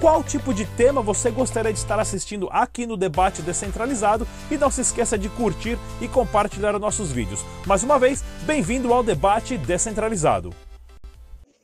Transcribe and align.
qual 0.00 0.22
tipo 0.22 0.54
de 0.54 0.64
tema 0.64 1.02
você 1.02 1.30
gostaria 1.30 1.72
de 1.72 1.78
estar 1.78 1.98
assistindo 1.98 2.48
aqui 2.52 2.86
no 2.86 2.96
Debate 2.96 3.42
Descentralizado 3.42 4.26
e 4.50 4.56
não 4.56 4.70
se 4.70 4.80
esqueça 4.80 5.18
de 5.18 5.28
curtir 5.28 5.76
e 6.00 6.06
compartilhar 6.06 6.78
nossos 6.78 7.10
vídeos. 7.10 7.44
Mais 7.66 7.82
uma 7.82 7.98
vez, 7.98 8.22
bem-vindo 8.46 8.92
ao 8.92 9.02
Debate 9.02 9.58
Descentralizado. 9.58 10.50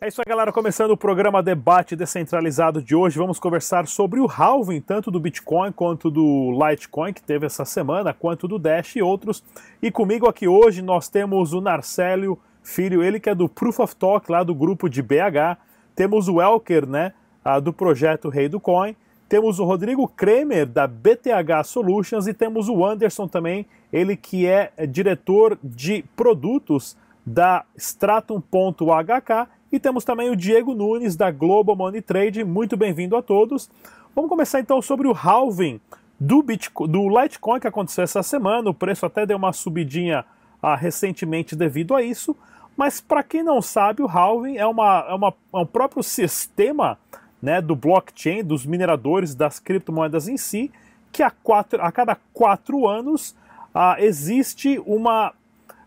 É 0.01 0.09
isso 0.09 0.21
aí, 0.21 0.29
galera. 0.29 0.53
Começando 0.53 0.91
o 0.91 0.97
programa 0.97 1.43
Debate 1.43 1.97
Descentralizado 1.97 2.83
de 2.83 2.95
hoje, 2.95 3.19
vamos 3.19 3.39
conversar 3.39 3.87
sobre 3.87 4.21
o 4.21 4.27
halving, 4.27 4.81
tanto 4.81 5.11
do 5.11 5.21
Bitcoin 5.21 5.73
quanto 5.73 6.11
do 6.11 6.51
Litecoin, 6.53 7.13
que 7.13 7.23
teve 7.23 7.47
essa 7.47 7.65
semana, 7.65 8.13
quanto 8.13 8.49
do 8.49 8.59
Dash 8.59 8.97
e 8.97 9.03
outros. 9.03 9.43
E 9.81 9.91
comigo 9.91 10.29
aqui 10.29 10.49
hoje 10.49 10.83
nós 10.83 11.09
temos 11.09 11.53
o 11.53 11.61
Narcélio 11.61 12.39
Filho, 12.63 13.03
ele 13.03 13.21
que 13.21 13.31
é 13.31 13.35
do 13.35 13.49
Proof 13.49 13.79
of 13.79 13.97
Talk, 13.97 14.31
lá 14.31 14.43
do 14.43 14.55
grupo 14.55 14.89
de 14.91 15.01
BH. 15.01 15.57
Temos 15.95 16.29
o 16.29 16.41
Elker, 16.41 16.87
né? 16.87 17.13
Uh, 17.45 17.61
do 17.61 17.73
projeto 17.73 18.29
Rei 18.29 18.49
do 18.49 18.59
Coin. 18.59 18.97
Temos 19.29 19.59
o 19.59 19.65
Rodrigo 19.65 20.07
Kremer, 20.07 20.67
da 20.67 20.87
BTH 20.87 21.65
Solutions, 21.65 22.27
e 22.27 22.35
temos 22.35 22.69
o 22.69 22.85
Anderson 22.85 23.27
também, 23.27 23.67
ele 23.93 24.17
que 24.17 24.47
é 24.47 24.73
diretor 24.87 25.59
de 25.63 26.05
produtos 26.15 26.97
da 27.25 27.65
Stratum.hk. 27.77 29.49
E 29.73 29.81
temos 29.81 30.05
também 30.05 30.31
o 30.31 30.37
Diego 30.37 30.75
Nunes, 30.75 31.17
da 31.17 31.31
Global 31.31 31.75
Money 31.75 32.01
Trade. 32.01 32.45
Muito 32.45 32.77
bem-vindo 32.77 33.17
a 33.17 33.23
todos. 33.23 33.69
Vamos 34.15 34.29
começar 34.29 34.61
então 34.61 34.81
sobre 34.81 35.09
o 35.09 35.13
halving 35.13 35.81
do, 36.21 36.43
Bitcoin, 36.43 36.89
do 36.89 37.09
Litecoin 37.09 37.59
que 37.59 37.67
aconteceu 37.67 38.05
essa 38.05 38.23
semana. 38.23 38.71
O 38.71 38.75
preço 38.75 39.05
até 39.05 39.27
deu 39.27 39.37
uma 39.37 39.53
subidinha 39.53 40.25
ah, 40.63 40.77
recentemente 40.77 41.57
devido 41.57 41.95
a 41.95 42.03
isso. 42.03 42.37
Mas 42.77 43.01
para 43.01 43.23
quem 43.23 43.43
não 43.43 43.61
sabe, 43.61 44.03
o 44.03 44.09
halving 44.09 44.57
é, 44.57 44.67
uma, 44.67 45.07
é, 45.09 45.15
uma, 45.15 45.35
é 45.53 45.59
um 45.59 45.67
próprio 45.67 46.03
sistema 46.03 46.99
né, 47.45 47.61
do 47.61 47.77
blockchain, 47.77 48.43
dos 48.43 48.65
mineradores, 48.65 49.35
das 49.35 49.61
criptomoedas 49.61 50.29
em 50.29 50.39
si, 50.39 50.73
que 51.13 51.23
a, 51.23 51.31
quatro, 51.31 51.81
a 51.83 51.93
cada 51.93 52.17
quatro 52.33 52.89
anos 52.89 53.37
ah, 53.75 53.97
existe 53.99 54.83
uma, 54.87 55.31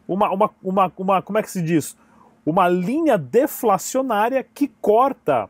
uma, 0.08 0.30
uma, 0.32 0.52
uma, 0.64 0.94
uma, 0.96 1.22
como 1.24 1.40
é 1.40 1.42
que 1.42 1.50
se 1.50 1.64
diz? 1.64 1.98
Uma 2.46 2.70
linha 2.70 3.18
deflacionária 3.18 4.44
que 4.44 4.68
corta 4.80 5.50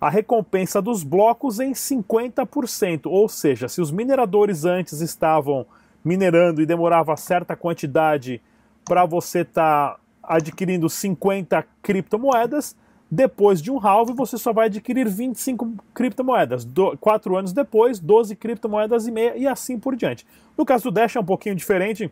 a 0.00 0.08
recompensa 0.08 0.80
dos 0.80 1.02
blocos 1.02 1.58
em 1.58 1.72
50%. 1.72 3.06
Ou 3.06 3.28
seja, 3.28 3.68
se 3.68 3.80
os 3.80 3.90
mineradores 3.90 4.64
antes 4.64 5.00
estavam 5.00 5.66
minerando 6.04 6.62
e 6.62 6.66
demorava 6.66 7.16
certa 7.16 7.56
quantidade 7.56 8.40
para 8.84 9.04
você 9.04 9.40
estar 9.40 9.94
tá 9.94 10.00
adquirindo 10.22 10.88
50 10.88 11.66
criptomoedas, 11.82 12.76
depois 13.10 13.60
de 13.60 13.72
um 13.72 13.84
halving, 13.84 14.14
você 14.14 14.38
só 14.38 14.52
vai 14.52 14.66
adquirir 14.66 15.08
25 15.08 15.74
criptomoedas. 15.92 16.64
Do, 16.64 16.96
quatro 16.98 17.36
anos 17.36 17.52
depois, 17.52 17.98
12 17.98 18.36
criptomoedas 18.36 19.08
e 19.08 19.10
meia 19.10 19.36
e 19.36 19.48
assim 19.48 19.78
por 19.78 19.96
diante. 19.96 20.24
No 20.56 20.64
caso 20.64 20.84
do 20.84 20.90
Dash 20.92 21.16
é 21.16 21.20
um 21.20 21.24
pouquinho 21.24 21.56
diferente. 21.56 22.08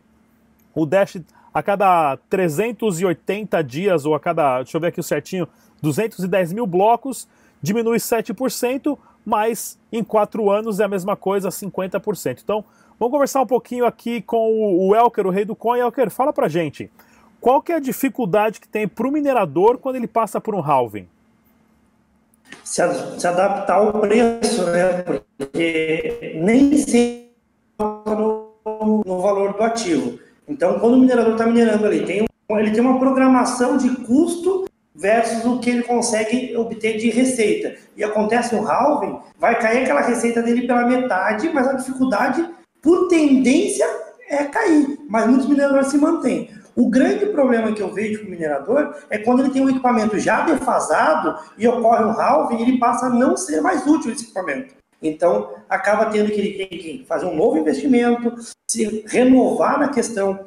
O 0.75 0.85
Dash, 0.85 1.17
a 1.53 1.63
cada 1.63 2.17
380 2.29 3.63
dias, 3.63 4.05
ou 4.05 4.13
a 4.13 4.19
cada, 4.19 4.57
deixa 4.57 4.75
eu 4.75 4.81
ver 4.81 4.87
aqui 4.87 4.99
o 4.99 5.03
certinho, 5.03 5.47
210 5.81 6.51
mil 6.51 6.67
blocos, 6.67 7.29
diminui 7.61 7.97
7%, 7.97 8.97
mas 9.25 9.79
em 9.91 10.03
quatro 10.03 10.51
anos 10.51 10.81
é 10.81 10.83
a 10.83 10.87
mesma 10.89 11.15
coisa, 11.15 11.47
50%. 11.47 12.41
Então, 12.43 12.65
vamos 12.99 13.13
conversar 13.13 13.41
um 13.41 13.47
pouquinho 13.47 13.85
aqui 13.85 14.21
com 14.21 14.77
o 14.85 14.93
Elker, 14.93 15.25
o 15.25 15.29
rei 15.29 15.45
do 15.45 15.55
coin. 15.55 15.79
Elker, 15.79 16.09
fala 16.09 16.33
pra 16.33 16.49
gente. 16.49 16.91
Qual 17.41 17.61
que 17.61 17.71
é 17.71 17.75
a 17.75 17.79
dificuldade 17.79 18.59
que 18.59 18.67
tem 18.67 18.87
para 18.87 19.07
o 19.07 19.11
minerador 19.11 19.77
quando 19.77 19.95
ele 19.95 20.07
passa 20.07 20.41
por 20.41 20.53
um 20.53 20.61
halving? 20.61 21.07
Se, 22.63 22.81
se 23.17 23.27
adaptar 23.27 23.75
ao 23.75 23.93
preço, 24.01 24.63
né? 24.65 25.03
Porque 25.37 26.39
nem 26.41 26.77
sempre 26.77 27.29
no, 27.77 28.51
no 29.05 29.21
valor 29.21 29.53
do 29.53 29.63
ativo. 29.63 30.19
Então, 30.47 30.79
quando 30.79 30.95
o 30.95 30.99
minerador 30.99 31.33
está 31.33 31.45
minerando 31.45 31.85
ali, 31.85 32.05
tem, 32.05 32.25
ele 32.49 32.71
tem 32.71 32.81
uma 32.81 32.99
programação 32.99 33.77
de 33.77 33.89
custo 34.05 34.67
versus 34.93 35.45
o 35.45 35.59
que 35.59 35.69
ele 35.69 35.83
consegue 35.83 36.57
obter 36.57 36.97
de 36.97 37.09
receita. 37.09 37.75
E 37.95 38.03
acontece 38.03 38.53
um 38.53 38.67
halving, 38.67 39.19
vai 39.37 39.57
cair 39.59 39.83
aquela 39.83 40.01
receita 40.01 40.41
dele 40.41 40.67
pela 40.67 40.85
metade, 40.85 41.49
mas 41.53 41.67
a 41.67 41.73
dificuldade, 41.73 42.45
por 42.81 43.07
tendência, 43.07 43.85
é 44.27 44.43
cair. 44.43 44.99
Mas 45.07 45.27
muitos 45.27 45.47
mineradores 45.47 45.87
se 45.87 45.97
mantêm. 45.97 46.49
O 46.79 46.89
grande 46.89 47.25
problema 47.25 47.73
que 47.73 47.81
eu 47.81 47.93
vejo 47.93 48.21
com 48.21 48.27
o 48.27 48.29
minerador 48.29 48.95
é 49.09 49.17
quando 49.17 49.41
ele 49.41 49.49
tem 49.49 49.61
um 49.61 49.69
equipamento 49.69 50.17
já 50.17 50.45
defasado 50.45 51.37
e 51.57 51.67
ocorre 51.67 52.05
um 52.05 52.11
halving, 52.11 52.61
ele 52.61 52.79
passa 52.79 53.07
a 53.07 53.09
não 53.09 53.35
ser 53.35 53.59
mais 53.59 53.85
útil 53.85 54.13
esse 54.13 54.23
equipamento. 54.23 54.75
Então, 55.01 55.55
acaba 55.67 56.05
tendo 56.05 56.31
que 56.31 56.39
ele 56.39 56.57
tem 56.57 56.79
que 56.79 57.05
fazer 57.05 57.25
um 57.25 57.35
novo 57.35 57.57
investimento, 57.57 58.33
se 58.71 59.03
renovar 59.07 59.77
na 59.77 59.89
questão 59.89 60.39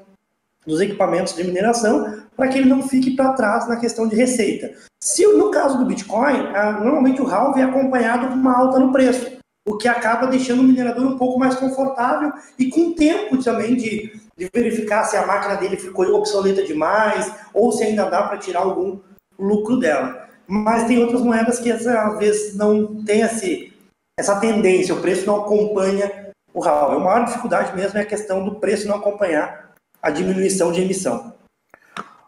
dos 0.67 0.81
equipamentos 0.81 1.35
de 1.35 1.45
mineração, 1.45 2.23
para 2.35 2.49
que 2.49 2.57
ele 2.57 2.69
não 2.69 2.89
fique 2.89 3.15
para 3.15 3.35
trás 3.35 3.69
na 3.69 3.77
questão 3.77 4.09
de 4.09 4.17
receita. 4.17 4.73
Se 5.03 5.27
no 5.35 5.51
caso 5.51 5.77
do 5.77 5.85
Bitcoin, 5.85 6.45
normalmente 6.83 7.21
o 7.21 7.29
halving 7.29 7.61
é 7.61 7.65
acompanhado 7.65 8.29
com 8.29 8.35
uma 8.37 8.59
alta 8.59 8.79
no 8.79 8.91
preço, 8.91 9.33
o 9.69 9.77
que 9.77 9.87
acaba 9.87 10.29
deixando 10.29 10.61
o 10.61 10.65
minerador 10.65 11.05
um 11.05 11.19
pouco 11.19 11.39
mais 11.39 11.57
confortável 11.57 12.33
e 12.59 12.71
com 12.71 12.95
tempo 12.95 13.37
também 13.37 13.77
de 13.77 14.22
de 14.37 14.51
verificar 14.53 15.05
se 15.05 15.17
a 15.17 15.27
máquina 15.27 15.57
dele 15.57 15.77
ficou 15.77 16.07
obsoleta 16.15 16.63
demais 16.63 17.33
ou 17.53 17.73
se 17.73 17.85
ainda 17.85 18.09
dá 18.09 18.23
para 18.23 18.39
tirar 18.39 18.61
algum 18.61 18.99
lucro 19.39 19.79
dela. 19.79 20.29
Mas 20.47 20.87
tem 20.87 20.99
outras 21.03 21.23
moedas 21.23 21.59
que 21.59 21.71
às 21.71 21.85
vezes 22.19 22.57
não 22.57 23.03
tem 23.05 23.21
esse, 23.21 23.73
essa 24.19 24.39
tendência, 24.41 24.95
o 24.95 25.01
preço 25.01 25.27
não 25.27 25.43
acompanha 25.43 26.33
o 26.53 26.61
RAL. 26.61 26.93
A 26.93 26.99
maior 26.99 27.25
dificuldade 27.25 27.75
mesmo 27.75 27.99
é 27.99 28.03
a 28.03 28.07
questão 28.07 28.45
do 28.45 28.57
preço 28.57 28.89
não 28.89 28.97
acompanhar 28.97 29.73
a 30.01 30.11
diminuição 30.11 30.73
de 30.73 30.83
emissão. 30.83 31.33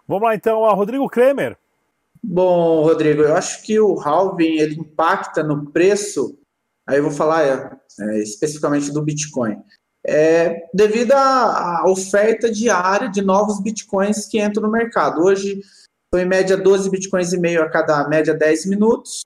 Vamos 0.06 0.24
lá 0.24 0.34
então, 0.34 0.64
a 0.64 0.72
Rodrigo 0.72 1.08
Kremer. 1.08 1.56
Bom, 2.22 2.82
Rodrigo, 2.82 3.22
eu 3.22 3.36
acho 3.36 3.62
que 3.62 3.78
o 3.78 4.00
halving 4.00 4.58
ele 4.58 4.80
impacta 4.80 5.42
no 5.42 5.70
preço. 5.70 6.38
Aí 6.86 6.98
eu 6.98 7.02
vou 7.02 7.12
falar 7.12 7.44
é, 7.44 7.70
é, 8.00 8.18
especificamente 8.20 8.92
do 8.92 9.02
Bitcoin 9.02 9.62
é, 10.06 10.68
devido 10.74 11.12
à 11.12 11.84
oferta 11.86 12.50
diária 12.50 13.08
de 13.08 13.22
novos 13.22 13.62
bitcoins 13.62 14.26
que 14.26 14.40
entram 14.40 14.64
no 14.64 14.70
mercado. 14.70 15.22
Hoje, 15.22 15.62
são 16.12 16.20
em 16.20 16.26
média 16.26 16.56
12 16.56 16.90
bitcoins 16.90 17.32
e 17.32 17.38
meio 17.38 17.62
a 17.62 17.70
cada 17.70 18.06
média 18.08 18.34
10 18.34 18.66
minutos. 18.66 19.22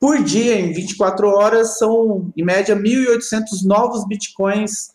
Por 0.00 0.22
dia, 0.22 0.54
em 0.60 0.72
24 0.72 1.28
horas, 1.28 1.78
são 1.78 2.30
em 2.36 2.44
média 2.44 2.76
1.800 2.76 3.64
novos 3.64 4.06
bitcoins 4.06 4.92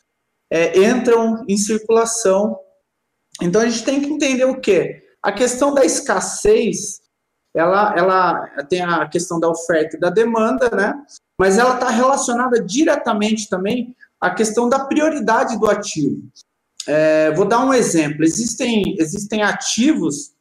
é, 0.51 0.77
entram 0.87 1.43
em 1.49 1.57
circulação. 1.57 2.57
Então 3.41 3.61
a 3.61 3.67
gente 3.67 3.83
tem 3.83 4.01
que 4.01 4.07
entender 4.07 4.45
o 4.45 4.61
quê? 4.61 5.03
A 5.21 5.31
questão 5.31 5.73
da 5.73 5.83
escassez, 5.83 7.01
ela, 7.55 7.93
ela 7.97 8.47
tem 8.69 8.81
a 8.81 9.07
questão 9.09 9.39
da 9.39 9.49
oferta 9.49 9.97
e 9.97 9.99
da 9.99 10.09
demanda, 10.09 10.69
né? 10.69 10.93
Mas 11.39 11.57
ela 11.57 11.73
está 11.73 11.89
relacionada 11.89 12.61
diretamente 12.63 13.49
também 13.49 13.95
a 14.23 14.33
questão 14.33 14.69
da 14.69 14.85
prioridade 14.85 15.59
do 15.59 15.69
ativo. 15.69 16.15
É, 16.87 17.29
vou 17.33 17.45
dar 17.45 17.59
um 17.59 17.73
exemplo. 17.73 18.23
Existem, 18.23 18.95
existem 18.97 19.43
ativos, 19.43 20.31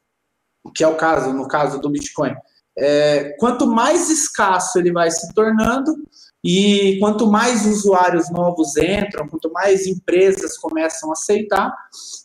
que 0.73 0.85
é 0.85 0.87
o 0.87 0.95
caso, 0.95 1.33
no 1.33 1.49
caso 1.49 1.81
do 1.81 1.91
Bitcoin, 1.91 2.33
é, 2.79 3.31
quanto 3.41 3.67
mais 3.67 4.09
escasso 4.09 4.79
ele 4.79 4.93
vai 4.93 5.11
se 5.11 5.35
tornando, 5.35 5.97
e 6.45 6.99
quanto 6.99 7.31
mais 7.31 7.65
usuários 7.67 8.31
novos 8.31 8.77
entram, 8.77 9.29
quanto 9.29 9.53
mais 9.53 9.87
empresas 9.87 10.59
começam 10.59 11.11
a 11.11 11.13
aceitar, 11.13 11.73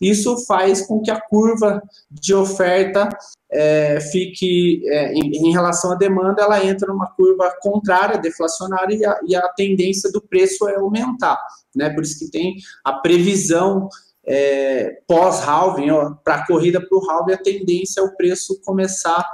isso 0.00 0.44
faz 0.46 0.86
com 0.86 1.00
que 1.00 1.10
a 1.10 1.20
curva 1.20 1.80
de 2.10 2.34
oferta 2.34 3.08
é, 3.50 4.00
fique, 4.00 4.82
é, 4.86 5.12
em, 5.14 5.48
em, 5.48 5.52
relação 5.52 5.92
à 5.92 5.94
demanda, 5.94 6.42
ela 6.42 6.64
entra 6.64 6.88
numa 6.88 7.10
curva 7.12 7.54
contrária, 7.60 8.18
deflacionária, 8.18 8.94
e 8.94 9.06
a, 9.06 9.20
e 9.28 9.36
a 9.36 9.48
tendência 9.48 10.10
do 10.10 10.20
preço 10.20 10.68
é 10.68 10.76
aumentar. 10.76 11.38
Né? 11.74 11.88
Por 11.90 12.02
isso 12.02 12.18
que 12.18 12.30
tem 12.30 12.56
a 12.84 12.94
previsão 12.94 13.88
é, 14.26 15.00
pós-halving, 15.06 15.88
para 16.22 16.34
a 16.34 16.46
corrida 16.46 16.80
para 16.86 16.98
o 16.98 17.10
halving, 17.10 17.32
a 17.32 17.42
tendência 17.42 18.00
é 18.00 18.04
o 18.04 18.14
preço 18.14 18.60
começar 18.62 19.24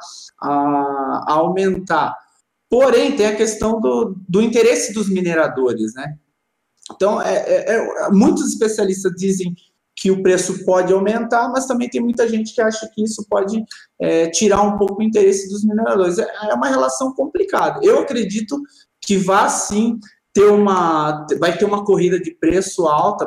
a, 0.40 1.24
a 1.26 1.32
aumentar. 1.32 2.14
Porém, 2.74 3.14
tem 3.14 3.26
a 3.26 3.36
questão 3.36 3.80
do, 3.80 4.16
do 4.28 4.42
interesse 4.42 4.92
dos 4.92 5.08
mineradores, 5.08 5.94
né? 5.94 6.16
Então, 6.90 7.22
é, 7.22 7.36
é, 7.36 7.76
é, 7.76 8.10
muitos 8.10 8.48
especialistas 8.48 9.12
dizem 9.12 9.54
que 9.94 10.10
o 10.10 10.24
preço 10.24 10.64
pode 10.64 10.92
aumentar, 10.92 11.48
mas 11.50 11.66
também 11.66 11.88
tem 11.88 12.00
muita 12.00 12.28
gente 12.28 12.52
que 12.52 12.60
acha 12.60 12.90
que 12.92 13.04
isso 13.04 13.24
pode 13.30 13.64
é, 14.00 14.28
tirar 14.28 14.62
um 14.62 14.76
pouco 14.76 15.00
o 15.00 15.04
interesse 15.04 15.48
dos 15.48 15.62
mineradores. 15.62 16.18
É, 16.18 16.26
é 16.50 16.54
uma 16.54 16.66
relação 16.66 17.14
complicada. 17.14 17.78
Eu 17.80 18.00
acredito 18.00 18.60
que 19.00 19.16
vai 19.18 19.48
sim 19.48 20.00
ter 20.32 20.46
uma, 20.46 21.24
vai 21.38 21.56
ter 21.56 21.66
uma 21.66 21.84
corrida 21.84 22.18
de 22.18 22.34
preço 22.34 22.88
alta, 22.88 23.24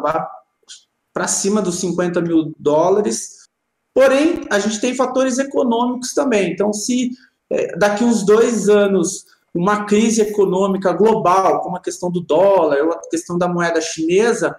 para 1.14 1.28
cima 1.30 1.62
dos 1.62 1.76
50 1.76 2.20
mil 2.20 2.54
dólares. 2.60 3.48
Porém, 3.94 4.42
a 4.52 4.60
gente 4.60 4.82
tem 4.82 4.94
fatores 4.94 5.38
econômicos 5.38 6.14
também. 6.14 6.52
Então, 6.52 6.74
se 6.74 7.12
é, 7.50 7.78
daqui 7.78 8.04
uns 8.04 8.26
dois 8.26 8.68
anos 8.68 9.37
uma 9.57 9.86
crise 9.86 10.21
econômica 10.21 10.94
global, 10.94 11.62
como 11.62 11.77
a 11.77 11.81
questão 11.81 12.12
do 12.12 12.21
dólar, 12.21 12.83
ou 12.83 12.92
a 12.92 13.01
questão 13.09 13.38
da 13.38 13.48
moeda 13.48 13.81
chinesa, 13.81 14.56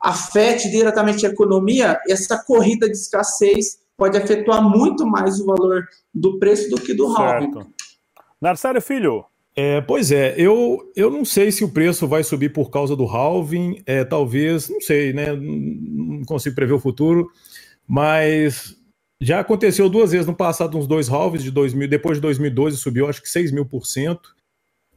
afete 0.00 0.70
diretamente 0.70 1.24
a 1.24 1.30
economia, 1.30 1.98
essa 2.08 2.42
corrida 2.44 2.86
de 2.86 2.96
escassez 2.96 3.78
pode 3.96 4.18
afetar 4.18 4.62
muito 4.62 5.06
mais 5.06 5.40
o 5.40 5.46
valor 5.46 5.84
do 6.12 6.38
preço 6.38 6.68
do 6.68 6.80
que 6.80 6.92
do 6.92 7.06
halving. 7.06 7.52
Narcélio 8.40 8.82
Filho. 8.82 9.24
É, 9.54 9.80
pois 9.82 10.10
é, 10.10 10.34
eu, 10.36 10.90
eu 10.96 11.10
não 11.10 11.24
sei 11.24 11.52
se 11.52 11.62
o 11.62 11.68
preço 11.68 12.08
vai 12.08 12.24
subir 12.24 12.52
por 12.52 12.70
causa 12.70 12.96
do 12.96 13.04
halving, 13.04 13.82
é, 13.86 14.02
talvez, 14.02 14.68
não 14.68 14.80
sei, 14.80 15.12
né? 15.12 15.32
Não 15.36 16.24
consigo 16.24 16.56
prever 16.56 16.72
o 16.72 16.80
futuro, 16.80 17.30
mas 17.86 18.74
já 19.20 19.40
aconteceu 19.40 19.88
duas 19.88 20.10
vezes 20.10 20.26
no 20.26 20.34
passado, 20.34 20.76
uns 20.76 20.86
dois 20.86 21.08
halves 21.08 21.42
de 21.42 21.50
2000, 21.50 21.86
depois 21.86 22.16
de 22.16 22.22
2012 22.22 22.76
subiu 22.78 23.08
acho 23.08 23.22
que 23.22 23.28
6 23.28 23.52
mil 23.52 23.66
por 23.66 23.86
cento, 23.86 24.34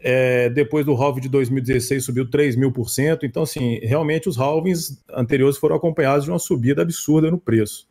é, 0.07 0.49
depois 0.51 0.85
do 0.85 0.93
halving 0.93 1.21
de 1.21 1.29
2016 1.29 2.05
subiu 2.05 2.29
3 2.29 2.55
mil 2.55 2.71
por 2.71 2.91
cento. 2.91 3.25
Então, 3.25 3.41
assim, 3.41 3.79
realmente 3.81 4.29
os 4.29 4.37
halvings 4.37 5.03
anteriores 5.11 5.57
foram 5.57 5.75
acompanhados 5.75 6.25
de 6.25 6.29
uma 6.29 6.37
subida 6.37 6.83
absurda 6.83 7.31
no 7.31 7.39
preço. 7.39 7.87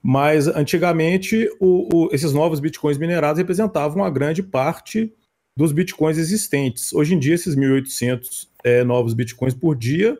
Mas 0.00 0.46
antigamente 0.46 1.50
o, 1.58 1.88
o, 1.92 2.08
esses 2.12 2.32
novos 2.32 2.60
bitcoins 2.60 2.96
minerados 2.96 3.38
representavam 3.38 4.02
uma 4.02 4.10
grande 4.10 4.40
parte 4.40 5.12
dos 5.56 5.72
bitcoins 5.72 6.16
existentes. 6.16 6.92
Hoje 6.92 7.14
em 7.14 7.18
dia, 7.18 7.34
esses 7.34 7.56
1.800 7.56 8.46
é, 8.62 8.84
novos 8.84 9.12
bitcoins 9.12 9.52
por 9.52 9.74
dia 9.76 10.16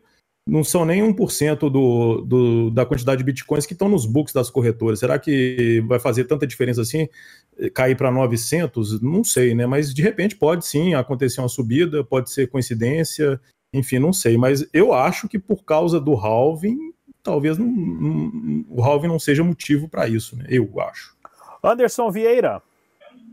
não 0.46 0.64
são 0.64 0.84
nem 0.84 1.02
1% 1.02 1.70
do, 1.70 2.20
do, 2.22 2.70
da 2.70 2.84
quantidade 2.84 3.18
de 3.18 3.24
bitcoins 3.24 3.64
que 3.64 3.74
estão 3.74 3.88
nos 3.88 4.04
books 4.04 4.34
das 4.34 4.50
corretoras. 4.50 4.98
Será 4.98 5.18
que 5.18 5.80
vai 5.86 6.00
fazer 6.00 6.24
tanta 6.24 6.46
diferença 6.46 6.82
assim? 6.82 7.08
Cair 7.74 7.96
para 7.96 8.10
900? 8.10 9.00
Não 9.00 9.22
sei, 9.22 9.54
né? 9.54 9.66
Mas 9.66 9.94
de 9.94 10.02
repente 10.02 10.36
pode 10.36 10.66
sim 10.66 10.94
acontecer 10.94 11.40
uma 11.40 11.48
subida, 11.48 12.02
pode 12.02 12.30
ser 12.30 12.48
coincidência, 12.48 13.40
enfim, 13.72 13.98
não 13.98 14.12
sei. 14.12 14.36
Mas 14.36 14.68
eu 14.72 14.92
acho 14.92 15.28
que 15.28 15.38
por 15.38 15.64
causa 15.64 16.00
do 16.00 16.14
halving, 16.14 16.92
talvez 17.22 17.56
não, 17.56 17.66
não, 17.66 18.64
o 18.68 18.82
halving 18.82 19.08
não 19.08 19.20
seja 19.20 19.44
motivo 19.44 19.88
para 19.88 20.08
isso, 20.08 20.36
né? 20.36 20.46
Eu 20.48 20.68
acho. 20.80 21.16
Anderson 21.62 22.10
Vieira. 22.10 22.60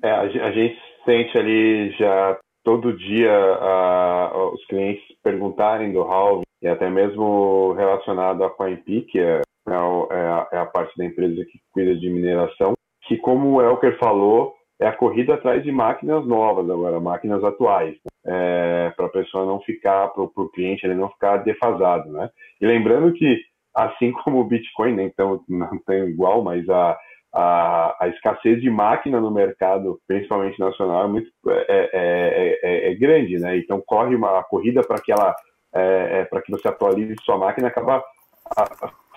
É, 0.04 0.12
a 0.12 0.52
gente 0.52 0.78
sente 1.04 1.36
ali 1.38 1.92
já 1.98 2.38
todo 2.64 2.96
dia 2.96 3.32
uh, 3.32 4.54
os 4.54 4.64
clientes 4.68 5.04
perguntarem 5.24 5.92
do 5.92 6.02
halving 6.02 6.49
e 6.62 6.68
até 6.68 6.90
mesmo 6.90 7.74
relacionado 7.74 8.44
à 8.44 8.50
CoinP, 8.50 9.02
que 9.04 9.20
é, 9.20 9.42
é, 9.68 9.74
a, 9.74 10.48
é 10.52 10.58
a 10.58 10.66
parte 10.66 10.98
da 10.98 11.06
empresa 11.06 11.46
que 11.46 11.60
cuida 11.72 11.96
de 11.96 12.10
mineração, 12.10 12.74
que 13.08 13.18
como 13.18 13.54
o 13.54 13.62
Elker 13.62 13.98
falou, 13.98 14.54
é 14.80 14.88
a 14.88 14.96
corrida 14.96 15.34
atrás 15.34 15.64
de 15.64 15.72
máquinas 15.72 16.26
novas 16.26 16.70
agora, 16.70 17.00
máquinas 17.00 17.44
atuais, 17.44 17.96
é, 18.26 18.94
para 18.96 19.08
a 19.08 19.10
pessoa 19.10 19.46
não 19.46 19.60
ficar, 19.62 20.08
para 20.10 20.24
o 20.24 20.50
cliente 20.50 20.86
ele 20.86 20.96
não 20.96 21.10
ficar 21.10 21.38
defasado, 21.38 22.10
né? 22.12 22.30
E 22.62 22.66
lembrando 22.66 23.12
que, 23.14 23.42
assim 23.76 24.12
como 24.12 24.40
o 24.40 24.44
Bitcoin, 24.44 24.94
nem 24.94 25.10
tão, 25.10 25.42
não 25.50 25.78
tem 25.86 26.06
igual, 26.06 26.42
mas 26.42 26.68
a, 26.70 26.98
a, 27.34 27.98
a, 28.00 28.08
escassez 28.08 28.62
de 28.62 28.70
máquina 28.70 29.20
no 29.20 29.32
mercado, 29.32 30.00
principalmente 30.08 30.60
nacional, 30.60 31.06
é, 31.06 31.08
muito, 31.08 31.30
é, 31.48 31.90
é, 31.94 32.60
é, 32.64 32.92
é 32.92 32.96
grande, 32.96 33.38
né? 33.38 33.58
Então 33.58 33.84
corre 33.86 34.16
uma 34.16 34.42
corrida 34.44 34.82
para 34.82 35.02
que 35.02 35.12
ela 35.12 35.36
é, 35.74 36.25
para 36.25 36.42
que 36.42 36.51
você 36.51 36.68
atualize 36.68 37.16
sua 37.24 37.38
máquina, 37.38 37.68
acaba 37.68 38.04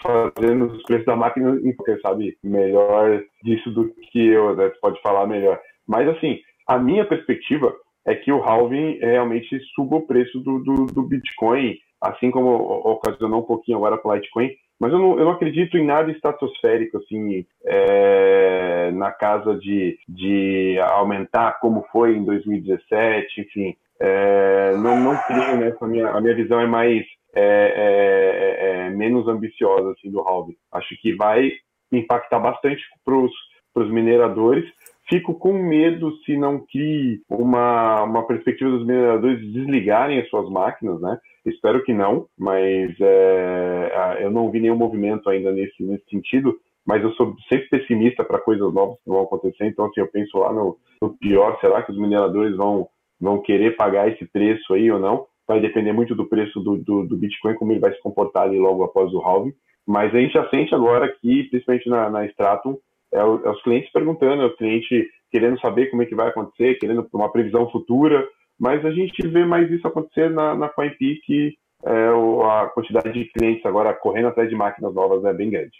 fazendo 0.02 0.66
os 0.66 0.82
preços 0.82 1.06
da 1.06 1.16
máquina, 1.16 1.58
porque 1.76 1.98
sabe 2.00 2.36
melhor 2.42 3.22
disso 3.42 3.70
do 3.70 3.88
que 4.10 4.26
eu, 4.26 4.54
né? 4.56 4.68
Você 4.68 4.78
pode 4.80 5.00
falar 5.00 5.26
melhor. 5.26 5.60
Mas 5.86 6.08
assim, 6.08 6.40
a 6.66 6.78
minha 6.78 7.04
perspectiva 7.04 7.74
é 8.04 8.14
que 8.14 8.32
o 8.32 8.42
halving 8.42 8.98
realmente 8.98 9.58
suba 9.74 9.96
o 9.96 10.06
preço 10.06 10.40
do, 10.40 10.58
do, 10.58 10.86
do 10.86 11.02
Bitcoin, 11.02 11.78
assim 12.00 12.30
como 12.30 12.50
ocasionou 12.50 13.40
um 13.40 13.46
pouquinho 13.46 13.78
agora 13.78 13.96
para 13.96 14.10
o 14.10 14.14
Litecoin, 14.14 14.50
mas 14.82 14.92
eu 14.92 14.98
não, 14.98 15.16
eu 15.16 15.24
não 15.24 15.30
acredito 15.30 15.78
em 15.78 15.86
nada 15.86 16.10
estratosférico, 16.10 16.98
assim, 16.98 17.46
é, 17.64 18.90
na 18.90 19.12
casa 19.12 19.54
de, 19.54 19.96
de 20.08 20.76
aumentar 20.80 21.60
como 21.60 21.86
foi 21.92 22.16
em 22.16 22.24
2017, 22.24 23.42
enfim. 23.42 23.76
É, 24.02 24.76
não, 24.76 24.98
não 24.98 25.16
creio 25.26 25.56
nessa, 25.56 25.86
minha, 25.86 26.08
a 26.08 26.20
minha 26.20 26.34
visão 26.34 26.60
é 26.60 26.66
mais, 26.66 27.04
é, 27.34 27.42
é, 27.42 28.84
é, 28.84 28.86
é 28.86 28.90
menos 28.90 29.28
ambiciosa, 29.28 29.92
assim, 29.92 30.10
do 30.10 30.20
halving. 30.20 30.56
Acho 30.72 30.94
que 31.00 31.14
vai 31.14 31.50
impactar 31.92 32.40
bastante 32.40 32.82
para 33.04 33.14
os 33.14 33.90
mineradores, 33.90 34.68
Fico 35.12 35.34
com 35.34 35.52
medo 35.52 36.16
se 36.24 36.36
não 36.38 36.64
crie 36.64 37.20
uma, 37.28 38.02
uma 38.04 38.26
perspectiva 38.26 38.70
dos 38.70 38.86
mineradores 38.86 39.40
desligarem 39.52 40.18
as 40.18 40.28
suas 40.30 40.48
máquinas, 40.48 41.00
né? 41.02 41.18
Espero 41.44 41.84
que 41.84 41.92
não, 41.92 42.26
mas 42.38 42.94
é, 42.98 44.18
eu 44.20 44.30
não 44.30 44.50
vi 44.50 44.60
nenhum 44.60 44.76
movimento 44.76 45.28
ainda 45.28 45.52
nesse, 45.52 45.82
nesse 45.82 46.04
sentido. 46.08 46.56
Mas 46.86 47.02
eu 47.02 47.12
sou 47.12 47.34
sempre 47.48 47.68
pessimista 47.68 48.24
para 48.24 48.40
coisas 48.40 48.72
novas 48.72 48.96
que 49.04 49.10
vão 49.10 49.20
acontecer. 49.20 49.66
Então, 49.66 49.84
assim, 49.84 50.00
eu 50.00 50.08
penso 50.08 50.38
lá 50.38 50.50
no, 50.50 50.78
no 51.00 51.10
pior: 51.18 51.58
será 51.60 51.82
que 51.82 51.92
os 51.92 51.98
mineradores 51.98 52.56
vão, 52.56 52.88
vão 53.22 53.40
querer 53.40 53.76
pagar 53.76 54.08
esse 54.08 54.26
preço 54.26 54.74
aí 54.74 54.90
ou 54.90 54.98
não? 54.98 55.26
Vai 55.46 55.60
depender 55.60 55.92
muito 55.92 56.12
do 56.12 56.28
preço 56.28 56.58
do, 56.58 56.76
do, 56.76 57.06
do 57.06 57.16
Bitcoin, 57.16 57.54
como 57.54 57.72
ele 57.72 57.78
vai 57.78 57.94
se 57.94 58.00
comportar 58.00 58.42
ali 58.42 58.58
logo 58.58 58.82
após 58.82 59.12
o 59.12 59.20
halving. 59.20 59.54
Mas 59.86 60.12
a 60.12 60.18
gente 60.18 60.32
já 60.32 60.48
sente 60.50 60.74
agora 60.74 61.08
que, 61.20 61.44
principalmente 61.44 61.88
na, 61.88 62.10
na 62.10 62.26
Stratum, 62.26 62.76
é, 63.12 63.22
o, 63.22 63.40
é 63.44 63.50
os 63.50 63.62
clientes 63.62 63.92
perguntando, 63.92 64.42
é 64.42 64.46
o 64.46 64.56
cliente 64.56 65.08
querendo 65.30 65.60
saber 65.60 65.86
como 65.86 66.02
é 66.02 66.06
que 66.06 66.16
vai 66.16 66.28
acontecer, 66.28 66.78
querendo 66.78 67.08
uma 67.12 67.30
previsão 67.30 67.70
futura, 67.70 68.26
mas 68.58 68.84
a 68.84 68.90
gente 68.90 69.26
vê 69.28 69.44
mais 69.44 69.70
isso 69.70 69.86
acontecer 69.86 70.28
na, 70.28 70.54
na 70.54 70.68
CoinPeak, 70.68 71.20
que 71.24 71.54
é, 71.84 72.08
a 72.44 72.66
quantidade 72.74 73.12
de 73.12 73.30
clientes 73.32 73.64
agora 73.64 73.94
correndo 73.94 74.28
atrás 74.28 74.48
de 74.48 74.56
máquinas 74.56 74.94
novas 74.94 75.24
é 75.24 75.32
bem 75.32 75.50
grande. 75.50 75.76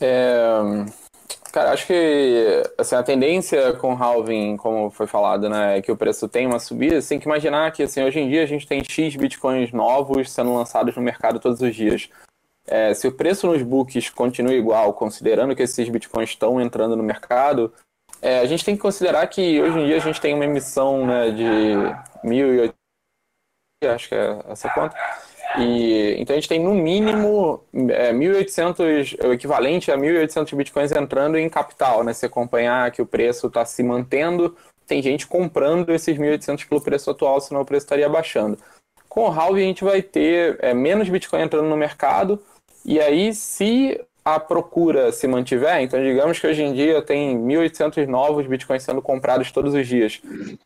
É, 0.00 0.60
cara, 1.52 1.72
acho 1.72 1.86
que 1.86 2.62
assim, 2.78 2.94
a 2.94 3.02
tendência 3.02 3.72
com 3.74 3.94
o 3.94 3.96
halving, 3.96 4.56
como 4.56 4.90
foi 4.90 5.06
falado, 5.06 5.48
né, 5.48 5.78
é 5.78 5.82
que 5.82 5.92
o 5.92 5.96
preço 5.96 6.28
tem 6.28 6.46
uma 6.46 6.58
subida. 6.58 7.00
Você 7.00 7.10
tem 7.10 7.20
que 7.20 7.26
imaginar 7.26 7.72
que 7.72 7.82
assim, 7.82 8.02
hoje 8.02 8.20
em 8.20 8.28
dia 8.28 8.42
a 8.42 8.46
gente 8.46 8.66
tem 8.66 8.82
X 8.84 9.16
bitcoins 9.16 9.72
novos 9.72 10.30
sendo 10.30 10.54
lançados 10.54 10.94
no 10.96 11.02
mercado 11.02 11.40
todos 11.40 11.60
os 11.60 11.74
dias. 11.74 12.08
É, 12.66 12.92
se 12.94 13.06
o 13.06 13.12
preço 13.12 13.46
nos 13.46 13.62
books 13.62 14.10
continua 14.10 14.52
igual, 14.52 14.92
considerando 14.92 15.54
que 15.54 15.62
esses 15.62 15.88
bitcoins 15.88 16.30
estão 16.30 16.60
entrando 16.60 16.96
no 16.96 17.02
mercado, 17.02 17.72
é, 18.20 18.40
a 18.40 18.46
gente 18.46 18.64
tem 18.64 18.74
que 18.74 18.82
considerar 18.82 19.26
que 19.28 19.60
hoje 19.62 19.78
em 19.78 19.86
dia 19.86 19.96
a 19.96 20.00
gente 20.00 20.20
tem 20.20 20.34
uma 20.34 20.44
emissão 20.44 21.06
né, 21.06 21.30
de 21.30 21.44
1.800, 22.24 22.74
acho 23.94 24.08
que 24.08 24.14
é 24.14 24.38
essa 24.48 24.68
conta, 24.70 24.96
e, 25.58 26.16
então 26.18 26.34
a 26.34 26.38
gente 26.38 26.48
tem 26.48 26.60
no 26.60 26.74
mínimo 26.74 27.62
é, 27.90 28.12
1.800, 28.12 29.24
o 29.24 29.32
equivalente 29.32 29.90
a 29.90 29.96
1.800 29.96 30.54
bitcoins 30.54 30.92
entrando 30.92 31.38
em 31.38 31.48
capital, 31.48 32.04
né? 32.04 32.12
Se 32.12 32.26
acompanhar 32.26 32.90
que 32.90 33.02
o 33.02 33.06
preço 33.06 33.46
está 33.46 33.64
se 33.64 33.82
mantendo, 33.82 34.56
tem 34.86 35.02
gente 35.02 35.26
comprando 35.26 35.90
esses 35.90 36.16
1.800 36.16 36.68
pelo 36.68 36.80
preço 36.80 37.10
atual, 37.10 37.40
senão 37.40 37.62
o 37.62 37.66
preço 37.66 37.86
estaria 37.86 38.08
baixando. 38.08 38.58
Com 39.08 39.28
o 39.28 39.32
halving 39.32 39.62
a 39.62 39.66
gente 39.66 39.84
vai 39.84 40.02
ter 40.02 40.58
é, 40.60 40.74
menos 40.74 41.08
bitcoin 41.08 41.42
entrando 41.42 41.68
no 41.68 41.76
mercado, 41.76 42.40
e 42.84 43.00
aí, 43.00 43.34
se 43.34 44.00
a 44.26 44.40
procura 44.40 45.12
se 45.12 45.28
mantiver, 45.28 45.80
então 45.82 46.02
digamos 46.02 46.40
que 46.40 46.48
hoje 46.48 46.60
em 46.60 46.72
dia 46.72 47.00
tem 47.00 47.38
1.800 47.38 48.08
novos 48.08 48.44
bitcoins 48.44 48.82
sendo 48.82 49.00
comprados 49.00 49.52
todos 49.52 49.72
os 49.72 49.86
dias. 49.86 50.20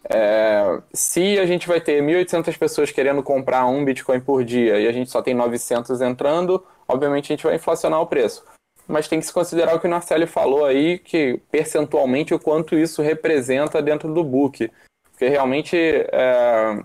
É, 0.08 0.80
se 0.94 1.38
a 1.38 1.44
gente 1.44 1.68
vai 1.68 1.78
ter 1.78 2.02
1.800 2.02 2.56
pessoas 2.56 2.90
querendo 2.90 3.22
comprar 3.22 3.66
um 3.66 3.84
bitcoin 3.84 4.18
por 4.18 4.42
dia 4.44 4.80
e 4.80 4.88
a 4.88 4.92
gente 4.92 5.10
só 5.10 5.20
tem 5.20 5.34
900 5.34 6.00
entrando, 6.00 6.64
obviamente 6.88 7.26
a 7.30 7.36
gente 7.36 7.44
vai 7.44 7.56
inflacionar 7.56 8.00
o 8.00 8.06
preço. 8.06 8.42
Mas 8.88 9.08
tem 9.08 9.20
que 9.20 9.26
se 9.26 9.32
considerar 9.32 9.76
o 9.76 9.78
que 9.78 9.86
o 9.86 9.90
Narcelli 9.90 10.26
falou 10.26 10.64
aí, 10.64 10.98
que 10.98 11.38
percentualmente 11.50 12.32
o 12.32 12.38
quanto 12.38 12.74
isso 12.74 13.02
representa 13.02 13.82
dentro 13.82 14.14
do 14.14 14.24
book. 14.24 14.70
Porque 15.10 15.28
realmente 15.28 15.76
é, 15.76 16.82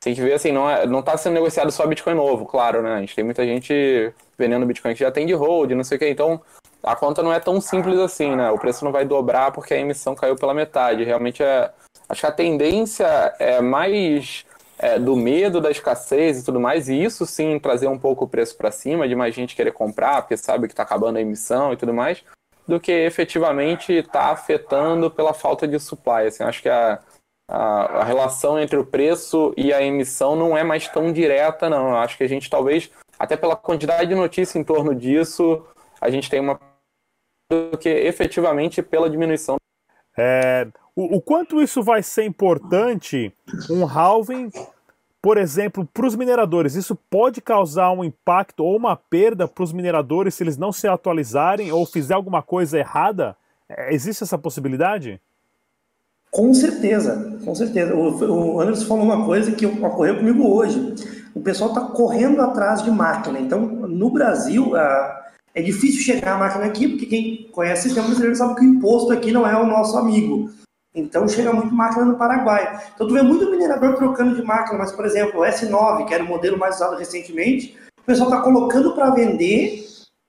tem 0.00 0.14
que 0.14 0.20
ver 0.20 0.34
assim, 0.34 0.52
não 0.52 0.70
está 0.70 0.86
não 0.86 1.02
tá 1.02 1.16
sendo 1.16 1.34
negociado 1.34 1.70
só 1.72 1.86
Bitcoin 1.86 2.14
novo, 2.14 2.46
claro, 2.46 2.82
né? 2.82 2.94
A 2.94 3.00
gente 3.00 3.14
tem 3.14 3.24
muita 3.24 3.44
gente 3.44 4.12
vendendo 4.36 4.66
Bitcoin 4.66 4.94
que 4.94 5.00
já 5.00 5.10
tem 5.10 5.26
de 5.26 5.34
hold, 5.34 5.72
não 5.72 5.84
sei 5.84 5.96
o 5.96 5.98
que. 5.98 6.08
Então, 6.08 6.40
a 6.82 6.94
conta 6.94 7.22
não 7.22 7.32
é 7.32 7.40
tão 7.40 7.60
simples 7.60 7.98
assim, 7.98 8.36
né? 8.36 8.50
O 8.50 8.58
preço 8.58 8.84
não 8.84 8.92
vai 8.92 9.04
dobrar 9.04 9.50
porque 9.52 9.74
a 9.74 9.78
emissão 9.78 10.14
caiu 10.14 10.36
pela 10.36 10.54
metade. 10.54 11.02
Realmente 11.02 11.42
é, 11.42 11.72
Acho 12.08 12.22
que 12.22 12.26
a 12.26 12.32
tendência 12.32 13.34
é 13.38 13.60
mais 13.60 14.46
é, 14.78 14.98
do 14.98 15.14
medo 15.14 15.60
da 15.60 15.70
escassez 15.70 16.40
e 16.40 16.44
tudo 16.44 16.58
mais, 16.58 16.88
e 16.88 17.04
isso 17.04 17.26
sim 17.26 17.58
trazer 17.58 17.86
um 17.86 17.98
pouco 17.98 18.24
o 18.24 18.28
preço 18.28 18.56
para 18.56 18.70
cima, 18.70 19.06
de 19.06 19.14
mais 19.14 19.34
gente 19.34 19.54
querer 19.54 19.72
comprar, 19.72 20.22
porque 20.22 20.36
sabe 20.36 20.66
que 20.66 20.72
está 20.72 20.84
acabando 20.84 21.18
a 21.18 21.20
emissão 21.20 21.72
e 21.72 21.76
tudo 21.76 21.92
mais, 21.92 22.24
do 22.66 22.80
que 22.80 22.92
efetivamente 22.92 23.92
está 23.92 24.30
afetando 24.30 25.10
pela 25.10 25.34
falta 25.34 25.68
de 25.68 25.78
supply. 25.78 26.26
Assim, 26.28 26.42
acho 26.42 26.62
que 26.62 26.68
a, 26.70 26.98
a, 27.48 28.00
a, 28.00 28.04
relação 28.04 28.58
entre 28.58 28.76
o 28.76 28.84
preço 28.84 29.54
e 29.56 29.72
a 29.72 29.82
emissão 29.82 30.36
não 30.36 30.56
é 30.56 30.62
mais 30.62 30.86
tão 30.86 31.12
direta, 31.12 31.70
não. 31.70 31.96
Acho 31.96 32.16
que 32.16 32.24
a 32.24 32.28
gente 32.28 32.50
talvez, 32.50 32.90
até 33.18 33.36
pela 33.36 33.56
quantidade 33.56 34.08
de 34.08 34.14
notícia 34.14 34.58
em 34.58 34.64
torno 34.64 34.94
disso, 34.94 35.64
a 36.00 36.10
gente 36.10 36.28
tem 36.28 36.40
uma 36.40 36.60
do 37.50 37.78
que 37.78 37.88
efetivamente 37.88 38.82
pela 38.82 39.08
diminuição. 39.08 39.56
É, 40.16 40.68
o, 40.94 41.16
o 41.16 41.20
quanto 41.22 41.62
isso 41.62 41.82
vai 41.82 42.02
ser 42.02 42.24
importante, 42.24 43.32
um 43.70 43.86
halving, 43.86 44.50
por 45.22 45.38
exemplo, 45.38 45.86
para 45.86 46.06
os 46.06 46.14
mineradores, 46.14 46.74
isso 46.74 46.94
pode 47.08 47.40
causar 47.40 47.92
um 47.92 48.04
impacto 48.04 48.64
ou 48.64 48.76
uma 48.76 48.96
perda 48.96 49.48
para 49.48 49.64
os 49.64 49.72
mineradores 49.72 50.34
se 50.34 50.42
eles 50.42 50.58
não 50.58 50.72
se 50.72 50.86
atualizarem 50.86 51.72
ou 51.72 51.86
fizer 51.86 52.14
alguma 52.14 52.42
coisa 52.42 52.78
errada? 52.78 53.36
É, 53.68 53.94
existe 53.94 54.22
essa 54.22 54.36
possibilidade? 54.36 55.20
Com 56.30 56.52
certeza, 56.52 57.38
com 57.44 57.54
certeza. 57.54 57.94
O, 57.94 58.54
o 58.54 58.60
Anderson 58.60 58.86
falou 58.86 59.04
uma 59.04 59.24
coisa 59.24 59.52
que 59.52 59.66
ocorreu 59.66 60.16
comigo 60.16 60.46
hoje. 60.46 60.94
O 61.34 61.40
pessoal 61.40 61.70
está 61.70 61.80
correndo 61.82 62.40
atrás 62.40 62.82
de 62.82 62.90
máquina. 62.90 63.38
Então, 63.38 63.60
no 63.60 64.10
Brasil, 64.10 64.76
a, 64.76 65.26
é 65.54 65.62
difícil 65.62 66.02
chegar 66.02 66.34
a 66.34 66.38
máquina 66.38 66.66
aqui, 66.66 66.88
porque 66.88 67.06
quem 67.06 67.48
conhece 67.52 67.80
o 67.80 67.84
sistema 67.84 68.06
brasileiro 68.06 68.36
sabe 68.36 68.56
que 68.56 68.60
o 68.60 68.68
imposto 68.68 69.12
aqui 69.12 69.32
não 69.32 69.46
é 69.46 69.56
o 69.56 69.66
nosso 69.66 69.96
amigo. 69.96 70.50
Então, 70.94 71.28
chega 71.28 71.52
muito 71.52 71.74
máquina 71.74 72.04
no 72.04 72.16
Paraguai. 72.16 72.80
Então, 72.94 73.06
tu 73.06 73.14
vê 73.14 73.22
muito 73.22 73.50
minerador 73.50 73.94
trocando 73.94 74.36
de 74.36 74.42
máquina, 74.42 74.78
mas, 74.78 74.92
por 74.92 75.06
exemplo, 75.06 75.40
o 75.40 75.44
S9, 75.44 76.06
que 76.06 76.14
era 76.14 76.24
o 76.24 76.28
modelo 76.28 76.58
mais 76.58 76.76
usado 76.76 76.96
recentemente, 76.96 77.76
o 78.00 78.04
pessoal 78.04 78.30
está 78.30 78.42
colocando 78.42 78.94
para 78.94 79.10
vender 79.10 79.86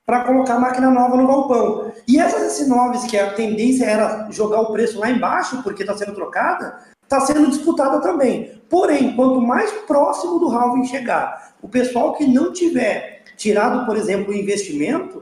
para 0.10 0.24
colocar 0.24 0.58
máquina 0.58 0.90
nova 0.90 1.16
no 1.16 1.28
galpão. 1.28 1.92
E 2.08 2.20
essas 2.20 2.60
S9s, 2.60 3.08
que 3.08 3.16
a 3.16 3.32
tendência 3.32 3.86
era 3.86 4.28
jogar 4.32 4.62
o 4.62 4.74
preço 4.74 4.98
lá 4.98 5.08
embaixo, 5.08 5.62
porque 5.62 5.84
está 5.84 5.96
sendo 5.96 6.16
trocada, 6.16 6.80
está 7.04 7.20
sendo 7.20 7.48
disputada 7.48 8.02
também. 8.02 8.60
Porém, 8.68 9.16
quanto 9.16 9.40
mais 9.40 9.72
próximo 9.86 10.40
do 10.40 10.50
halving 10.50 10.86
chegar, 10.86 11.54
o 11.62 11.70
pessoal 11.70 12.14
que 12.14 12.26
não 12.26 12.52
tiver 12.52 13.22
tirado, 13.38 13.86
por 13.86 13.96
exemplo, 13.96 14.34
o 14.34 14.36
investimento, 14.36 15.22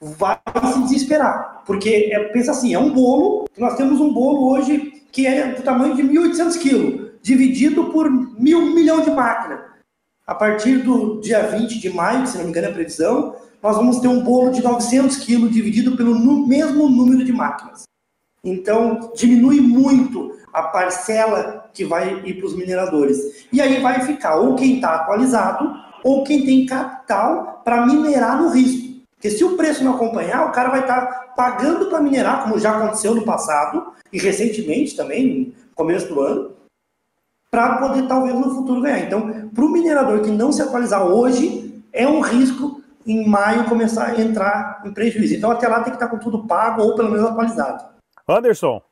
vai 0.00 0.38
se 0.74 0.80
desesperar. 0.82 1.64
Porque, 1.66 2.10
é, 2.12 2.28
pensa 2.28 2.52
assim, 2.52 2.72
é 2.72 2.78
um 2.78 2.92
bolo, 2.92 3.46
nós 3.58 3.74
temos 3.74 4.00
um 4.00 4.14
bolo 4.14 4.48
hoje 4.52 5.02
que 5.10 5.26
é 5.26 5.54
do 5.54 5.62
tamanho 5.64 5.96
de 5.96 6.04
1.800 6.04 6.56
quilos, 6.56 7.10
dividido 7.20 7.86
por 7.86 8.08
mil 8.08 8.72
milhão 8.72 9.00
de 9.00 9.10
máquinas. 9.10 9.58
A 10.24 10.36
partir 10.36 10.78
do 10.84 11.20
dia 11.20 11.48
20 11.48 11.80
de 11.80 11.90
maio, 11.90 12.24
se 12.28 12.36
não 12.36 12.44
me 12.44 12.50
engano 12.50 12.68
é 12.68 12.70
a 12.70 12.74
previsão, 12.74 13.34
nós 13.62 13.76
vamos 13.76 14.00
ter 14.00 14.08
um 14.08 14.22
bolo 14.22 14.50
de 14.50 14.62
900 14.62 15.16
quilos 15.18 15.52
dividido 15.52 15.96
pelo 15.96 16.18
mesmo 16.46 16.88
número 16.88 17.24
de 17.24 17.32
máquinas. 17.32 17.84
Então, 18.42 19.12
diminui 19.14 19.60
muito 19.60 20.34
a 20.52 20.62
parcela 20.62 21.68
que 21.72 21.84
vai 21.84 22.22
ir 22.24 22.34
para 22.38 22.46
os 22.46 22.56
mineradores. 22.56 23.46
E 23.52 23.60
aí 23.60 23.80
vai 23.80 24.00
ficar 24.00 24.36
ou 24.36 24.54
quem 24.56 24.76
está 24.76 24.94
atualizado 24.94 25.74
ou 26.02 26.24
quem 26.24 26.44
tem 26.44 26.66
capital 26.66 27.60
para 27.64 27.86
minerar 27.86 28.40
no 28.40 28.48
risco. 28.48 28.90
Porque 29.14 29.30
se 29.30 29.44
o 29.44 29.56
preço 29.56 29.84
não 29.84 29.94
acompanhar, 29.94 30.46
o 30.46 30.52
cara 30.52 30.70
vai 30.70 30.80
estar 30.80 31.06
tá 31.06 31.20
pagando 31.36 31.86
para 31.86 32.00
minerar, 32.00 32.42
como 32.42 32.58
já 32.58 32.76
aconteceu 32.76 33.14
no 33.14 33.24
passado 33.24 33.92
e 34.10 34.18
recentemente 34.18 34.96
também, 34.96 35.54
no 35.68 35.74
começo 35.74 36.08
do 36.08 36.20
ano, 36.20 36.52
para 37.50 37.76
poder 37.76 38.06
talvez 38.06 38.34
no 38.34 38.54
futuro 38.54 38.80
ganhar. 38.80 39.00
Então, 39.00 39.50
para 39.54 39.64
o 39.64 39.68
minerador 39.68 40.22
que 40.22 40.30
não 40.30 40.50
se 40.50 40.62
atualizar 40.62 41.06
hoje, 41.06 41.82
é 41.92 42.08
um 42.08 42.20
risco 42.20 42.79
em 43.06 43.26
maio 43.28 43.68
começar 43.68 44.10
a 44.10 44.20
entrar 44.20 44.82
em 44.84 44.92
prejuízo. 44.92 45.36
Então 45.36 45.50
até 45.50 45.68
lá 45.68 45.82
tem 45.82 45.92
que 45.92 45.96
estar 45.96 46.08
com 46.08 46.18
tudo 46.18 46.46
pago 46.46 46.82
ou 46.82 46.94
pelo 46.94 47.10
menos 47.10 47.26
atualizado. 47.26 47.84
Anderson. 48.28 48.82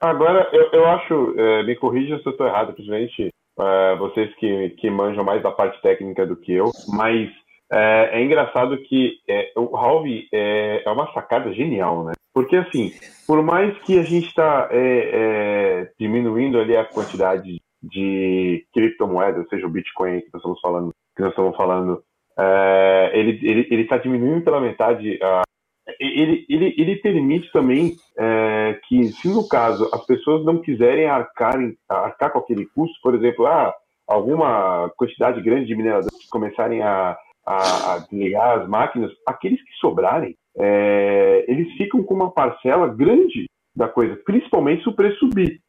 Agora, 0.00 0.48
eu, 0.52 0.68
eu 0.72 0.86
acho, 0.86 1.34
é, 1.38 1.62
me 1.62 1.76
corrija 1.76 2.18
se 2.18 2.26
eu 2.26 2.32
estou 2.32 2.46
errado, 2.46 2.72
principalmente 2.72 3.28
é, 3.58 3.96
vocês 3.96 4.34
que, 4.36 4.70
que 4.70 4.90
manjam 4.90 5.22
mais 5.22 5.42
da 5.42 5.52
parte 5.52 5.80
técnica 5.80 6.26
do 6.26 6.36
que 6.36 6.52
eu, 6.52 6.70
mas 6.88 7.30
é, 7.72 8.18
é 8.18 8.22
engraçado 8.22 8.76
que 8.82 9.18
é, 9.28 9.52
o 9.56 9.76
Halve 9.76 10.28
é, 10.32 10.82
é, 10.84 10.90
uma 10.90 11.12
sacada 11.12 11.52
genial, 11.52 12.04
né? 12.04 12.12
Porque 12.34 12.56
assim, 12.56 12.92
por 13.26 13.42
mais 13.42 13.76
que 13.82 13.98
a 13.98 14.02
gente 14.02 14.26
está 14.26 14.68
é, 14.70 15.10
é, 15.12 15.92
diminuindo 15.98 16.58
ali 16.58 16.76
a 16.76 16.84
quantidade 16.84 17.60
de 17.82 18.66
criptomoedas, 18.72 19.48
seja 19.48 19.66
o 19.66 19.70
Bitcoin 19.70 20.20
que 20.20 20.28
nós 20.32 20.40
estamos 20.40 20.60
falando, 20.60 20.90
que 21.14 21.22
nós 21.22 21.30
estamos 21.30 21.56
falando 21.56 22.02
é, 22.38 23.10
ele 23.14 23.38
ele 23.42 23.68
ele 23.70 23.82
está 23.82 23.96
diminuindo 23.98 24.44
pela 24.44 24.60
metade. 24.60 25.18
A, 25.22 25.42
ele, 25.98 26.46
ele, 26.48 26.74
ele 26.78 26.96
permite 26.96 27.50
também 27.52 27.96
é, 28.16 28.78
que, 28.86 29.08
se 29.08 29.28
no 29.28 29.46
caso 29.48 29.88
as 29.92 30.04
pessoas 30.06 30.44
não 30.44 30.62
quiserem 30.62 31.06
arcar, 31.06 31.54
com 32.32 32.38
aquele 32.38 32.66
custo, 32.66 32.96
por 33.02 33.14
exemplo, 33.14 33.46
ah, 33.46 33.74
alguma 34.06 34.90
quantidade 34.96 35.40
grande 35.42 35.66
de 35.66 35.74
mineradores 35.74 36.28
começarem 36.30 36.82
a, 36.82 37.16
a, 37.44 37.94
a 37.94 37.98
desligar 37.98 38.60
as 38.60 38.68
máquinas, 38.68 39.10
aqueles 39.26 39.60
que 39.62 39.72
sobrarem, 39.80 40.36
é, 40.56 41.44
eles 41.48 41.72
ficam 41.76 42.02
com 42.02 42.14
uma 42.14 42.30
parcela 42.30 42.86
grande 42.86 43.46
da 43.74 43.88
coisa, 43.88 44.16
principalmente 44.24 44.82
se 44.82 44.88
o 44.88 44.94
preço 44.94 45.18
subir 45.18 45.60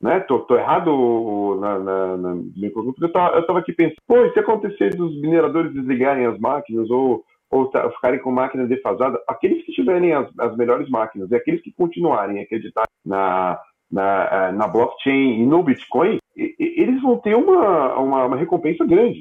né? 0.00 0.20
Tô, 0.20 0.40
tô 0.40 0.56
errado 0.56 1.56
na, 1.60 1.78
na, 1.78 2.16
na 2.16 2.42
eu 2.66 3.12
tava, 3.12 3.36
eu 3.36 3.46
tava 3.46 3.58
aqui 3.58 3.72
pensando, 3.72 3.96
pô, 4.06 4.24
e 4.24 4.32
se 4.32 4.38
acontecer 4.38 4.94
dos 4.96 5.20
mineradores 5.20 5.72
desligarem 5.72 6.26
as 6.26 6.38
máquinas 6.38 6.90
ou, 6.90 7.22
ou 7.50 7.66
tá, 7.66 7.90
ficarem 7.90 8.20
com 8.20 8.30
máquina 8.30 8.66
defasada, 8.66 9.20
aqueles 9.28 9.64
que 9.64 9.72
tiverem 9.72 10.12
as, 10.12 10.26
as 10.38 10.56
melhores 10.56 10.88
máquinas 10.88 11.30
e 11.30 11.34
aqueles 11.34 11.60
que 11.60 11.72
continuarem 11.72 12.38
a 12.40 12.42
acreditar 12.42 12.84
na, 13.04 13.60
na, 13.90 14.28
eh, 14.30 14.52
na 14.52 14.68
blockchain 14.68 15.42
e 15.42 15.46
no 15.46 15.62
Bitcoin, 15.62 16.18
eles 16.36 17.02
vão 17.02 17.18
ter 17.18 17.34
uma, 17.34 17.98
uma, 17.98 18.24
uma 18.26 18.36
recompensa 18.36 18.86
grande, 18.86 19.20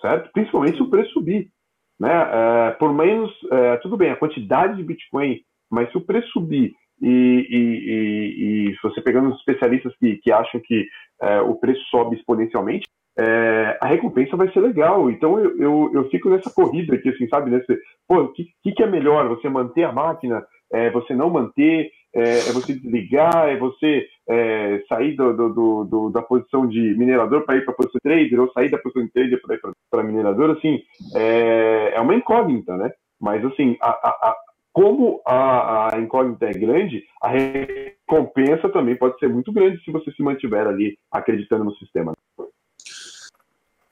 certo? 0.00 0.30
Principalmente 0.32 0.76
se 0.76 0.82
o 0.82 0.88
preço 0.88 1.12
subir. 1.12 1.50
Né? 1.98 2.10
É, 2.10 2.70
por 2.72 2.92
menos, 2.92 3.30
é, 3.50 3.76
tudo 3.78 3.96
bem, 3.96 4.10
a 4.10 4.16
quantidade 4.16 4.76
de 4.76 4.82
Bitcoin, 4.82 5.40
mas 5.70 5.90
se 5.90 5.98
o 5.98 6.00
preço 6.00 6.28
subir 6.28 6.74
e, 7.04 7.46
e, 7.50 7.58
e, 7.58 8.70
e 8.70 8.76
você 8.82 9.02
pegando 9.02 9.28
os 9.28 9.38
especialistas 9.38 9.94
que, 9.98 10.16
que 10.16 10.32
acham 10.32 10.60
que 10.60 10.86
é, 11.20 11.40
o 11.42 11.54
preço 11.54 11.82
sobe 11.90 12.16
exponencialmente, 12.16 12.86
é, 13.18 13.78
a 13.80 13.86
recompensa 13.86 14.36
vai 14.36 14.50
ser 14.52 14.60
legal. 14.60 15.10
Então 15.10 15.38
eu, 15.38 15.56
eu, 15.58 15.90
eu, 15.94 16.08
fico 16.10 16.30
nessa 16.30 16.50
corrida 16.50 16.94
aqui, 16.94 17.10
assim, 17.10 17.28
sabe? 17.28 17.50
Nesse, 17.50 17.78
pô, 18.08 18.22
o 18.22 18.32
que, 18.32 18.72
que, 18.72 18.82
é 18.82 18.86
melhor? 18.86 19.28
Você 19.28 19.48
manter 19.48 19.84
a 19.84 19.92
máquina? 19.92 20.44
É, 20.72 20.90
você 20.90 21.14
não 21.14 21.30
manter? 21.30 21.90
É, 22.14 22.22
é 22.22 22.52
você 22.52 22.72
desligar? 22.72 23.48
É 23.48 23.56
você 23.56 24.06
é, 24.28 24.82
sair 24.88 25.14
do, 25.14 25.32
do, 25.32 25.84
do, 25.84 26.10
da 26.10 26.22
posição 26.22 26.66
de 26.66 26.96
minerador 26.96 27.44
para 27.44 27.56
ir 27.56 27.64
para 27.64 27.74
a 27.74 27.76
posição 27.76 28.00
de 28.02 28.10
trader? 28.10 28.40
Ou 28.40 28.50
sair 28.52 28.70
da 28.70 28.78
posição 28.78 29.04
de 29.04 29.12
trader 29.12 29.40
para 29.42 29.54
ir 29.54 29.60
para 29.90 30.02
minerador? 30.02 30.56
Assim, 30.56 30.80
é, 31.14 31.92
é 31.94 32.00
uma 32.00 32.14
incógnita, 32.14 32.76
né? 32.76 32.90
Mas 33.20 33.44
assim, 33.44 33.76
a, 33.80 33.90
a, 33.90 34.36
como 34.74 35.22
a, 35.24 35.94
a 35.94 36.00
incógnita 36.00 36.46
é 36.46 36.52
grande, 36.52 37.04
a 37.22 37.28
recompensa 37.28 38.68
também 38.68 38.98
pode 38.98 39.16
ser 39.20 39.28
muito 39.28 39.52
grande 39.52 39.82
se 39.84 39.92
você 39.92 40.10
se 40.10 40.20
mantiver 40.20 40.66
ali 40.66 40.98
acreditando 41.12 41.62
no 41.62 41.76
sistema. 41.76 42.12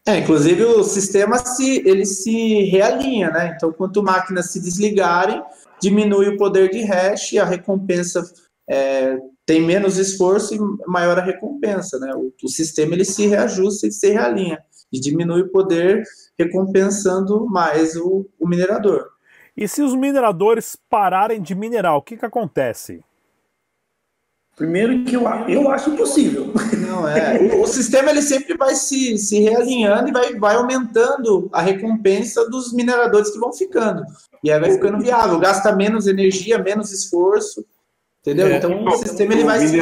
É, 0.04 0.18
inclusive 0.18 0.64
o 0.64 0.82
sistema 0.82 1.38
se 1.38 1.88
ele 1.88 2.04
se 2.04 2.64
realinha, 2.64 3.30
né? 3.30 3.54
Então, 3.54 3.72
quanto 3.72 4.02
máquinas 4.02 4.50
se 4.50 4.60
desligarem, 4.60 5.40
diminui 5.80 6.30
o 6.30 6.36
poder 6.36 6.68
de 6.68 6.82
hash 6.82 7.32
e 7.32 7.38
a 7.38 7.44
recompensa 7.44 8.20
é, 8.68 9.16
tem 9.46 9.62
menos 9.62 9.98
esforço 9.98 10.52
e 10.52 10.58
maior 10.88 11.16
a 11.16 11.22
recompensa, 11.22 12.00
né? 12.00 12.12
O, 12.16 12.32
o 12.42 12.48
sistema 12.48 12.94
ele 12.94 13.04
se 13.04 13.28
reajusta 13.28 13.86
e 13.86 13.92
se 13.92 14.10
realinha 14.10 14.58
e 14.92 14.98
diminui 14.98 15.42
o 15.42 15.52
poder 15.52 16.02
recompensando 16.36 17.46
mais 17.46 17.94
o, 17.94 18.28
o 18.40 18.48
minerador. 18.48 19.12
E 19.56 19.68
se 19.68 19.82
os 19.82 19.94
mineradores 19.94 20.76
pararem 20.88 21.40
de 21.40 21.54
minerar, 21.54 21.97
o 21.97 22.02
que, 22.02 22.16
que 22.16 22.25
acontece? 22.25 23.04
Primeiro 24.56 25.04
que 25.04 25.14
eu, 25.14 25.23
eu 25.49 25.71
acho 25.71 25.90
impossível. 25.90 26.52
Não, 26.87 27.09
é. 27.09 27.38
O, 27.56 27.62
o, 27.62 27.66
sistema 27.66 28.11
ele 28.11 28.23
sempre 28.23 28.56
vai 28.56 28.75
se, 28.75 29.16
se 29.16 29.40
realinhando 29.40 30.09
e 30.09 30.12
vai, 30.12 30.35
vai 30.35 30.56
aumentando 30.56 31.49
a 31.52 31.61
recompensa 31.62 32.49
dos 32.50 32.73
mineradores 32.73 33.30
que 33.30 33.38
vão 33.38 33.52
ficando. 33.52 34.02
E 34.44 34.50
aí 34.50 34.61
vai 34.61 34.73
ficando 34.73 34.99
viável, 34.99 35.38
gasta 35.38 35.75
menos 35.75 36.06
energia, 36.06 36.59
menos 36.59 36.92
esforço. 36.92 37.64
Entendeu? 38.21 38.47
É, 38.47 38.56
então 38.59 38.85
o 38.85 38.90
sistema 38.92 39.32
ele 39.32 39.44
vai 39.44 39.59
se. 39.66 39.78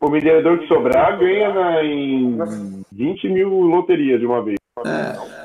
O 0.00 0.10
minerador 0.10 0.58
que 0.58 0.66
sobrar 0.66 1.18
ganha 1.18 1.52
na, 1.52 1.84
em 1.84 2.84
20 2.92 3.28
mil 3.28 3.48
loterias 3.48 4.20
de 4.20 4.26
uma 4.26 4.42
vez. 4.42 4.56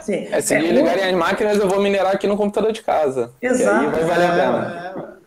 É. 0.01 0.03
Sim. 0.03 0.27
é 0.31 0.41
se 0.41 0.55
é, 0.55 0.59
ligarem 0.59 1.05
as 1.05 1.13
máquinas, 1.13 1.59
eu 1.59 1.67
vou 1.67 1.81
minerar 1.81 2.15
aqui 2.15 2.27
no 2.27 2.37
computador 2.37 2.71
de 2.71 2.81
casa. 2.81 3.31
Exato. 3.41 3.91
vai 3.91 4.03
valer 4.03 4.25
a 4.25 4.33
pena. 4.33 5.17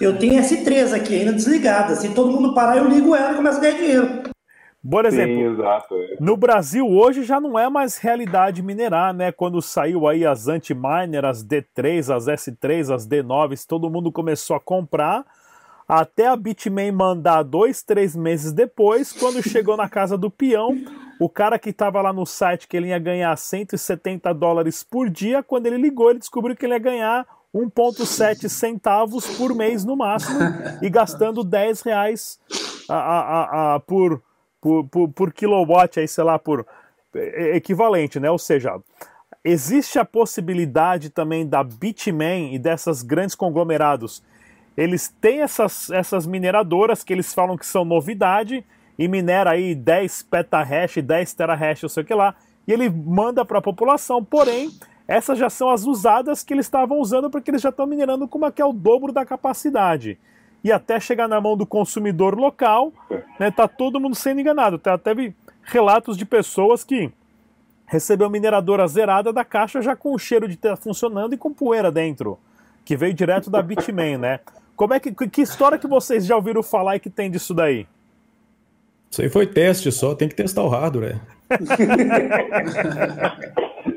Eu 0.00 0.18
tenho 0.18 0.40
S3 0.40 0.94
aqui 0.94 1.20
ainda 1.20 1.32
desligada. 1.32 1.94
Se 1.96 2.14
todo 2.14 2.32
mundo 2.32 2.54
parar, 2.54 2.78
eu 2.78 2.88
ligo 2.88 3.14
ela 3.14 3.32
e 3.32 3.36
começo 3.36 3.58
a 3.58 3.60
ganhar 3.60 3.76
dinheiro. 3.76 4.22
Por 4.88 5.06
exemplo, 5.06 5.34
Sim, 5.36 5.52
exato. 5.52 5.94
é. 5.94 6.16
no 6.18 6.36
Brasil 6.36 6.88
hoje 6.88 7.22
já 7.22 7.40
não 7.40 7.56
é 7.56 7.70
mais 7.70 7.98
realidade 7.98 8.62
minerar, 8.62 9.14
né? 9.14 9.30
Quando 9.30 9.62
saiu 9.62 10.08
aí 10.08 10.26
as 10.26 10.48
anti-miner, 10.48 11.24
as 11.24 11.44
D3, 11.44 12.12
as 12.12 12.26
S3, 12.26 12.92
as 12.92 13.06
D9, 13.06 13.64
todo 13.64 13.88
mundo 13.88 14.10
começou 14.10 14.56
a 14.56 14.60
comprar, 14.60 15.24
até 15.86 16.26
a 16.26 16.34
Bitmain 16.34 16.90
mandar 16.90 17.44
dois, 17.44 17.84
três 17.84 18.16
meses 18.16 18.52
depois, 18.52 19.12
quando 19.12 19.40
chegou 19.40 19.76
na 19.76 19.88
casa 19.88 20.18
do 20.18 20.28
peão, 20.28 20.76
o 21.24 21.28
cara 21.28 21.58
que 21.58 21.70
estava 21.70 22.00
lá 22.02 22.12
no 22.12 22.26
site 22.26 22.66
que 22.66 22.76
ele 22.76 22.88
ia 22.88 22.98
ganhar 22.98 23.36
170 23.36 24.32
dólares 24.34 24.82
por 24.82 25.08
dia, 25.08 25.42
quando 25.42 25.66
ele 25.66 25.76
ligou, 25.76 26.10
ele 26.10 26.18
descobriu 26.18 26.56
que 26.56 26.66
ele 26.66 26.72
ia 26.74 26.78
ganhar 26.80 27.26
1,7 27.54 28.48
centavos 28.48 29.26
por 29.36 29.54
mês 29.54 29.84
no 29.84 29.94
máximo 29.96 30.40
e 30.80 30.88
gastando 30.90 31.44
10 31.44 31.82
reais 31.82 32.40
a, 32.88 32.96
a, 32.96 33.74
a- 33.74 33.80
por, 33.80 34.20
por, 34.60 34.84
por, 34.88 35.08
por 35.10 35.32
kilowatt, 35.32 36.00
aí, 36.00 36.08
sei 36.08 36.24
lá, 36.24 36.38
por 36.38 36.66
equivalente, 37.54 38.18
né? 38.18 38.30
Ou 38.30 38.38
seja, 38.38 38.80
existe 39.44 39.98
a 39.98 40.04
possibilidade 40.04 41.10
também 41.10 41.46
da 41.46 41.62
Bitmain 41.62 42.54
e 42.54 42.58
dessas 42.58 43.02
grandes 43.02 43.34
conglomerados. 43.34 44.22
Eles 44.76 45.08
têm 45.20 45.42
essas, 45.42 45.90
essas 45.90 46.26
mineradoras 46.26 47.04
que 47.04 47.12
eles 47.12 47.34
falam 47.34 47.56
que 47.56 47.66
são 47.66 47.84
novidade 47.84 48.64
e 48.98 49.08
minera 49.08 49.50
aí 49.50 49.74
10 49.74 50.22
petahash, 50.24 51.02
10 51.02 51.34
terahash, 51.34 51.82
não 51.82 51.88
sei 51.88 52.02
o 52.02 52.06
que 52.06 52.14
lá, 52.14 52.34
e 52.66 52.72
ele 52.72 52.88
manda 52.88 53.44
para 53.44 53.58
a 53.58 53.62
população, 53.62 54.22
porém, 54.22 54.70
essas 55.06 55.38
já 55.38 55.50
são 55.50 55.70
as 55.70 55.84
usadas 55.84 56.42
que 56.42 56.54
eles 56.54 56.66
estavam 56.66 56.98
usando 56.98 57.28
porque 57.28 57.50
eles 57.50 57.62
já 57.62 57.70
estão 57.70 57.86
minerando 57.86 58.28
com 58.28 58.38
uma 58.38 58.52
que 58.52 58.62
é 58.62 58.64
o 58.64 58.72
dobro 58.72 59.12
da 59.12 59.24
capacidade. 59.24 60.18
E 60.64 60.70
até 60.70 61.00
chegar 61.00 61.26
na 61.26 61.40
mão 61.40 61.56
do 61.56 61.66
consumidor 61.66 62.38
local, 62.38 62.92
né, 63.38 63.50
tá 63.50 63.66
todo 63.66 63.98
mundo 63.98 64.14
sendo 64.14 64.40
enganado. 64.40 64.78
Tá, 64.78 64.96
teve 64.96 65.34
relatos 65.64 66.16
de 66.16 66.24
pessoas 66.24 66.84
que 66.84 67.10
recebeu 67.84 68.30
mineradora 68.30 68.86
zerada 68.86 69.32
da 69.32 69.44
caixa 69.44 69.82
já 69.82 69.96
com 69.96 70.14
o 70.14 70.18
cheiro 70.18 70.46
de 70.46 70.54
estar 70.54 70.76
funcionando 70.76 71.34
e 71.34 71.36
com 71.36 71.52
poeira 71.52 71.90
dentro, 71.90 72.38
que 72.84 72.96
veio 72.96 73.12
direto 73.12 73.50
da 73.50 73.60
Bitmain, 73.60 74.16
né? 74.16 74.40
Como 74.76 74.94
é 74.94 75.00
que, 75.00 75.12
que 75.12 75.42
história 75.42 75.78
que 75.78 75.86
vocês 75.86 76.24
já 76.24 76.36
ouviram 76.36 76.62
falar 76.62 76.96
e 76.96 77.00
que 77.00 77.10
tem 77.10 77.30
disso 77.30 77.52
daí? 77.52 77.86
Isso 79.12 79.20
aí 79.20 79.28
foi 79.28 79.46
teste 79.46 79.92
só, 79.92 80.14
tem 80.14 80.26
que 80.26 80.34
testar 80.34 80.62
o 80.62 80.68
hardware. 80.68 81.20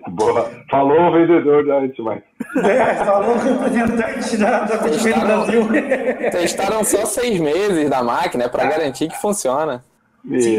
Boa. 0.09 0.51
Falou 0.69 0.99
o 0.99 1.11
vendedor 1.13 1.65
da 1.65 1.77
Antimais. 1.77 2.21
É, 2.57 2.95
falou 2.95 3.35
o 3.35 3.39
representante 3.39 4.35
da, 4.35 4.65
da 4.65 4.77
Testaram, 4.77 5.21
Brasil. 5.21 5.67
testaram 6.31 6.83
só 6.83 7.05
seis 7.05 7.39
meses 7.39 7.89
da 7.89 8.03
máquina 8.03 8.49
para 8.49 8.65
garantir 8.65 9.07
que 9.07 9.15
funciona. 9.21 9.85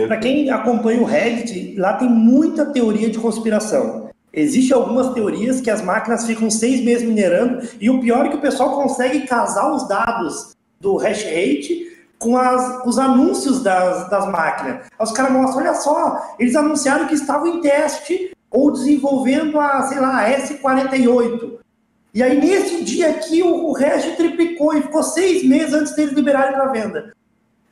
Para 0.08 0.16
quem 0.16 0.48
acompanha 0.50 1.02
o 1.02 1.04
Reddit, 1.04 1.76
lá 1.76 1.92
tem 1.94 2.08
muita 2.08 2.64
teoria 2.64 3.10
de 3.10 3.18
conspiração. 3.18 4.08
Existem 4.32 4.74
algumas 4.74 5.12
teorias 5.12 5.60
que 5.60 5.68
as 5.70 5.82
máquinas 5.82 6.24
ficam 6.26 6.48
seis 6.50 6.82
meses 6.82 7.06
minerando, 7.06 7.66
e 7.78 7.90
o 7.90 8.00
pior 8.00 8.24
é 8.24 8.30
que 8.30 8.36
o 8.36 8.40
pessoal 8.40 8.74
consegue 8.74 9.26
casar 9.26 9.70
os 9.70 9.86
dados 9.86 10.56
do 10.80 10.96
hash 10.96 11.24
rate 11.24 11.85
com 12.18 12.36
as- 12.36 12.84
os 12.86 12.98
anúncios 12.98 13.62
das, 13.62 14.08
das 14.08 14.26
máquinas. 14.30 14.86
Os 14.98 15.12
caras 15.12 15.32
mostram, 15.32 15.62
olha 15.62 15.74
só, 15.74 16.34
eles 16.38 16.56
anunciaram 16.56 17.06
que 17.06 17.14
estavam 17.14 17.46
em 17.46 17.60
teste 17.60 18.32
ou 18.50 18.72
desenvolvendo 18.72 19.58
a, 19.60 19.82
sei 19.82 20.00
lá, 20.00 20.22
a 20.22 20.30
S48. 20.30 21.58
E 22.14 22.22
aí, 22.22 22.40
nesse 22.40 22.82
dia 22.82 23.10
aqui, 23.10 23.42
o, 23.42 23.70
o 23.70 23.74
triplicou 24.16 24.74
e 24.74 24.82
ficou 24.82 25.02
seis 25.02 25.44
meses 25.44 25.74
antes 25.74 25.94
deles 25.94 26.14
liberarem 26.14 26.54
para 26.54 26.72
venda. 26.72 27.14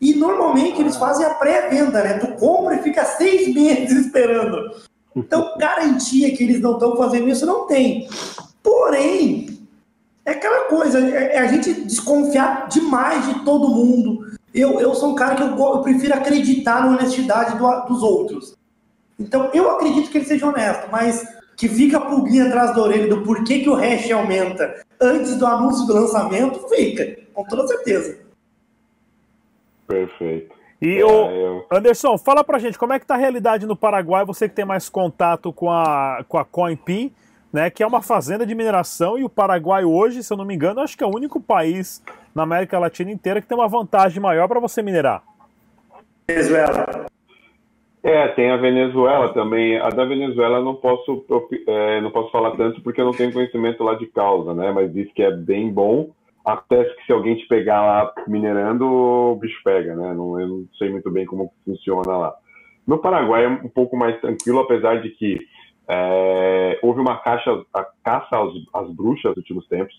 E 0.00 0.14
normalmente 0.14 0.80
eles 0.80 0.96
fazem 0.96 1.24
a 1.24 1.30
pré-venda, 1.30 2.02
né? 2.02 2.18
Tu 2.18 2.26
compra 2.35 2.74
e 2.74 2.83
fica 2.83 3.04
seis 3.04 3.52
meses 3.54 4.07
esperando. 4.07 4.59
Então, 5.16 5.57
garantia 5.57 6.37
que 6.37 6.42
eles 6.42 6.61
não 6.61 6.72
estão 6.72 6.96
fazendo 6.96 7.28
isso 7.28 7.46
não 7.46 7.66
tem. 7.66 8.07
Porém, 8.62 9.66
é 10.26 10.33
aquela 10.33 10.64
coisa, 10.68 10.98
é, 10.98 11.37
é 11.37 11.38
a 11.38 11.46
gente 11.46 11.72
desconfiar 11.83 12.68
demais 12.68 13.26
de 13.26 13.44
todo 13.44 13.68
mundo. 13.68 14.23
Eu, 14.54 14.78
eu 14.80 14.94
sou 14.94 15.10
um 15.10 15.14
cara 15.16 15.34
que 15.34 15.42
eu, 15.42 15.48
eu 15.58 15.82
prefiro 15.82 16.14
acreditar 16.14 16.80
na 16.84 16.92
honestidade 16.96 17.58
do- 17.58 17.86
dos 17.88 18.02
outros. 18.02 18.56
Então, 19.18 19.50
eu 19.52 19.68
acredito 19.72 20.10
que 20.10 20.18
ele 20.18 20.24
seja 20.24 20.46
honesto, 20.46 20.88
mas 20.92 21.26
que 21.56 21.68
fica 21.68 21.98
a 21.98 22.00
pulguinha 22.00 22.46
atrás 22.46 22.74
da 22.74 22.80
orelha 22.82 23.08
do 23.08 23.22
porquê 23.22 23.60
que 23.60 23.68
o 23.68 23.74
hash 23.74 24.10
aumenta 24.12 24.82
antes 25.00 25.36
do 25.36 25.46
anúncio 25.46 25.86
do 25.86 25.92
lançamento, 25.94 26.68
fica, 26.68 27.16
com 27.32 27.44
toda 27.44 27.66
certeza. 27.66 28.18
Perfeito. 29.86 30.54
E 30.80 30.98
É, 30.98 31.04
o 31.04 31.08
eu- 31.30 31.66
Anderson, 31.70 32.16
fala 32.18 32.42
pra 32.44 32.58
gente 32.58 32.78
como 32.78 32.92
é 32.92 32.98
que 32.98 33.06
tá 33.06 33.14
a 33.14 33.18
realidade 33.18 33.66
no 33.66 33.76
Paraguai, 33.76 34.24
você 34.24 34.48
que 34.48 34.54
tem 34.54 34.64
mais 34.64 34.88
contato 34.88 35.52
com 35.52 35.70
a, 35.70 36.24
com 36.28 36.38
a 36.38 36.44
CoinP, 36.44 37.12
né, 37.52 37.70
que 37.70 37.82
é 37.82 37.86
uma 37.86 38.02
fazenda 38.02 38.44
de 38.44 38.54
mineração, 38.54 39.16
e 39.16 39.24
o 39.24 39.28
Paraguai 39.28 39.84
hoje, 39.84 40.22
se 40.24 40.32
eu 40.32 40.36
não 40.36 40.44
me 40.44 40.54
engano, 40.54 40.80
acho 40.80 40.96
que 40.98 41.04
é 41.04 41.06
o 41.06 41.14
único 41.14 41.40
país 41.40 42.02
na 42.35 42.42
América 42.42 42.79
Latina 42.79 43.11
inteira 43.11 43.40
que 43.40 43.47
tem 43.47 43.57
uma 43.57 43.68
vantagem 43.68 44.20
maior 44.20 44.49
para 44.49 44.61
você 44.61 44.83
minerar. 44.83 45.23
Venezuela. 46.29 47.07
É, 48.03 48.29
tem 48.29 48.51
a 48.51 48.57
Venezuela 48.57 49.33
também. 49.33 49.79
A 49.79 49.88
da 49.88 50.05
Venezuela 50.05 50.59
eu 50.59 50.64
não 50.64 50.75
posso, 50.75 51.25
é, 51.66 52.01
não 52.03 52.11
posso 52.11 52.31
falar 52.31 52.51
tanto 52.57 52.83
porque 52.83 53.01
eu 53.01 53.07
não 53.07 53.12
tenho 53.12 53.33
conhecimento 53.33 53.83
lá 53.83 53.94
de 53.94 54.07
causa, 54.07 54.53
né? 54.53 54.73
Mas 54.73 54.92
diz 54.92 55.11
que 55.12 55.23
é 55.23 55.31
bem 55.31 55.73
bom. 55.73 56.11
Até 56.44 56.85
que 56.85 57.07
se 57.07 57.12
alguém 57.12 57.37
te 57.37 57.47
pegar 57.49 57.81
lá 57.81 58.12
minerando, 58.29 58.85
o 58.85 59.37
bicho 59.37 59.59
pega, 59.64 59.97
né? 59.97 60.12
Não, 60.12 60.38
eu 60.38 60.47
não 60.47 60.64
sei 60.77 60.90
muito 60.90 61.11
bem 61.11 61.25
como 61.25 61.51
funciona 61.64 62.14
lá. 62.14 62.35
No 62.87 62.99
Paraguai 62.99 63.47
é 63.47 63.49
um 63.49 63.70
pouco 63.70 63.97
mais 63.97 64.20
tranquilo, 64.20 64.61
apesar 64.61 65.01
de 65.01 65.09
que 65.09 65.40
é, 65.88 66.79
houve 66.83 67.01
uma 67.01 67.16
caixa, 67.16 67.51
a 67.73 67.87
caça 68.05 68.37
às, 68.37 68.53
às 68.83 68.94
bruxas 68.94 69.31
nos 69.31 69.38
últimos 69.38 69.66
tempos, 69.68 69.94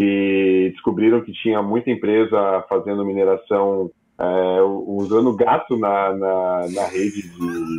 que 0.00 0.70
descobriram 0.72 1.20
que 1.20 1.30
tinha 1.30 1.60
muita 1.60 1.90
empresa 1.90 2.64
fazendo 2.70 3.04
mineração 3.04 3.90
é, 4.18 4.62
usando 4.62 5.36
gato 5.36 5.76
na, 5.76 6.14
na, 6.14 6.66
na 6.74 6.86
rede 6.86 7.20
de. 7.28 7.78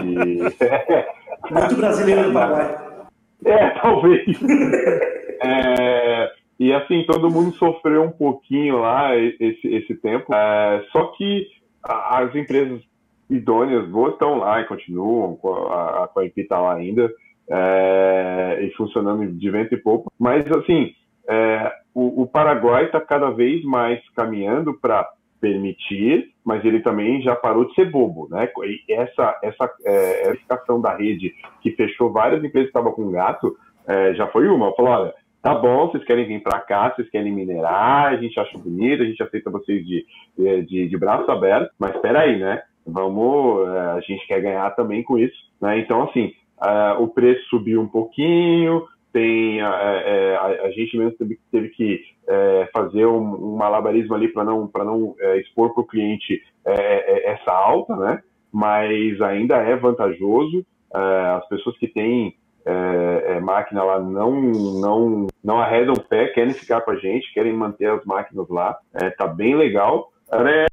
de... 0.00 0.38
Muito 1.52 1.76
brasileiro 1.76 2.28
no 2.28 2.32
Paraguai. 2.32 3.06
é, 3.44 3.70
talvez. 3.80 4.24
É, 5.44 6.30
e 6.56 6.72
assim, 6.72 7.04
todo 7.04 7.28
mundo 7.28 7.52
sofreu 7.56 8.04
um 8.04 8.12
pouquinho 8.12 8.78
lá 8.78 9.16
esse, 9.16 9.66
esse 9.66 9.96
tempo. 9.96 10.32
É, 10.32 10.84
só 10.92 11.06
que 11.16 11.48
as 11.82 12.32
empresas 12.36 12.80
idôneas 13.28 13.88
boas 13.88 14.12
estão 14.12 14.38
lá 14.38 14.60
e 14.60 14.66
continuam, 14.66 15.36
a, 15.72 16.04
a 16.04 16.24
está 16.36 16.60
lá 16.60 16.76
ainda, 16.76 17.10
é, 17.50 18.60
e 18.62 18.70
funcionando 18.76 19.26
de 19.26 19.50
vento 19.50 19.74
e 19.74 19.78
pouco. 19.78 20.12
Mas 20.16 20.46
assim, 20.52 20.94
é, 21.28 21.72
o, 21.94 22.22
o 22.22 22.26
Paraguai 22.26 22.86
está 22.86 23.00
cada 23.00 23.30
vez 23.30 23.62
mais 23.64 24.00
caminhando 24.14 24.74
para 24.74 25.08
permitir, 25.40 26.30
mas 26.44 26.64
ele 26.64 26.80
também 26.80 27.20
já 27.20 27.34
parou 27.34 27.64
de 27.64 27.74
ser 27.74 27.90
bobo, 27.90 28.28
né? 28.30 28.48
Essa 28.88 29.38
essa 29.42 29.74
é, 29.84 30.32
da 30.80 30.94
rede 30.94 31.34
que 31.60 31.72
fechou 31.72 32.12
várias 32.12 32.38
empresas 32.44 32.70
que 32.70 32.78
estavam 32.78 32.92
com 32.92 33.10
gato 33.10 33.56
é, 33.86 34.14
já 34.14 34.28
foi 34.28 34.46
uma. 34.46 34.72
Falou, 34.74 34.92
olha, 34.92 35.14
tá 35.42 35.52
bom, 35.54 35.88
vocês 35.88 36.04
querem 36.04 36.26
vir 36.26 36.42
para 36.42 36.60
cá, 36.60 36.90
vocês 36.90 37.10
querem 37.10 37.32
minerar, 37.32 38.12
a 38.12 38.16
gente 38.16 38.38
acha 38.38 38.56
bonito, 38.56 39.02
a 39.02 39.06
gente 39.06 39.22
aceita 39.22 39.50
vocês 39.50 39.84
de, 39.84 40.06
de, 40.38 40.88
de 40.88 40.96
braço 40.96 41.28
aberto, 41.30 41.72
mas 41.78 41.94
espera 41.94 42.20
aí, 42.20 42.38
né? 42.38 42.62
Vamos, 42.86 43.68
é, 43.68 43.78
a 43.78 44.00
gente 44.00 44.26
quer 44.26 44.40
ganhar 44.40 44.70
também 44.76 45.02
com 45.02 45.18
isso, 45.18 45.36
né? 45.60 45.78
Então, 45.78 46.04
assim, 46.04 46.32
é, 46.64 46.92
o 46.98 47.08
preço 47.08 47.44
subiu 47.48 47.80
um 47.80 47.88
pouquinho, 47.88 48.86
tem 49.12 49.60
a, 49.60 49.68
é, 49.68 50.36
a, 50.36 50.66
a 50.66 50.70
gente 50.70 50.96
mesmo 50.96 51.12
teve, 51.12 51.38
teve 51.50 51.68
que 51.70 52.00
é, 52.28 52.68
fazer 52.72 53.06
um, 53.06 53.52
um 53.52 53.56
malabarismo 53.56 54.14
ali 54.14 54.28
para 54.28 54.44
não 54.44 54.66
para 54.66 54.84
não 54.84 55.14
é, 55.20 55.38
expor 55.38 55.74
para 55.74 55.82
o 55.82 55.86
cliente 55.86 56.42
é, 56.64 56.72
é, 56.72 57.32
essa 57.32 57.52
alta, 57.52 57.94
né? 57.96 58.22
Mas 58.52 59.20
ainda 59.20 59.56
é 59.56 59.76
vantajoso. 59.76 60.64
É, 60.94 60.98
as 61.36 61.48
pessoas 61.48 61.76
que 61.78 61.88
têm 61.88 62.36
é, 62.64 63.36
é, 63.36 63.40
máquina 63.40 63.82
lá 63.82 63.98
não 63.98 64.40
não 64.40 65.26
não 65.42 65.60
arredam 65.60 65.94
o 65.94 66.00
pé, 66.00 66.28
querem 66.28 66.52
ficar 66.52 66.80
com 66.82 66.92
a 66.92 66.96
gente, 66.96 67.32
querem 67.34 67.52
manter 67.52 67.90
as 67.90 68.04
máquinas 68.04 68.48
lá. 68.48 68.76
É, 68.94 69.10
tá 69.10 69.26
bem 69.26 69.54
legal. 69.56 70.12
É, 70.32 70.66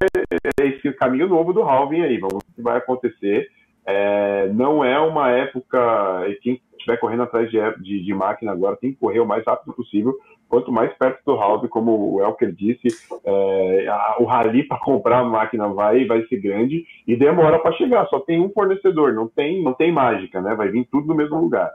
é 0.62 0.68
esse 0.68 0.92
caminho 0.94 1.28
novo 1.28 1.52
do 1.52 1.62
halving 1.62 2.04
aí. 2.04 2.18
Vamos 2.18 2.44
ver 2.44 2.52
o 2.52 2.56
que 2.56 2.62
vai 2.62 2.78
acontecer. 2.78 3.48
É, 3.86 4.48
não 4.54 4.84
é 4.84 5.00
uma 5.00 5.32
época. 5.32 5.80
Quem 6.42 6.62
estiver 6.80 6.98
correndo 6.98 7.24
atrás 7.24 7.50
de, 7.50 7.58
de, 7.82 8.04
de, 8.04 8.14
máquina 8.14 8.52
agora 8.52 8.76
tem 8.76 8.92
que 8.92 9.00
correr 9.00 9.20
o 9.20 9.26
mais 9.26 9.46
rápido 9.46 9.74
possível. 9.74 10.16
Quanto 10.48 10.72
mais 10.72 10.92
perto 10.98 11.22
do 11.26 11.34
halving, 11.34 11.68
como 11.68 12.16
o 12.16 12.22
Elker 12.22 12.52
disse, 12.52 12.88
é, 13.24 13.88
a, 13.88 14.18
o 14.20 14.26
rally 14.26 14.64
para 14.64 14.80
comprar 14.80 15.20
a 15.20 15.24
máquina 15.24 15.68
vai 15.68 16.06
vai 16.06 16.26
ser 16.28 16.40
grande 16.40 16.86
e 17.08 17.16
demora 17.16 17.60
para 17.60 17.74
chegar. 17.74 18.08
Só 18.08 18.20
tem 18.20 18.42
um 18.42 18.50
fornecedor, 18.50 19.14
não 19.14 19.28
tem 19.28 19.64
não 19.64 19.74
tem 19.74 19.92
mágica, 19.92 20.42
né? 20.42 20.56
Vai 20.56 20.70
vir 20.70 20.88
tudo 20.92 21.08
no 21.08 21.16
mesmo 21.16 21.40
lugar. 21.40 21.72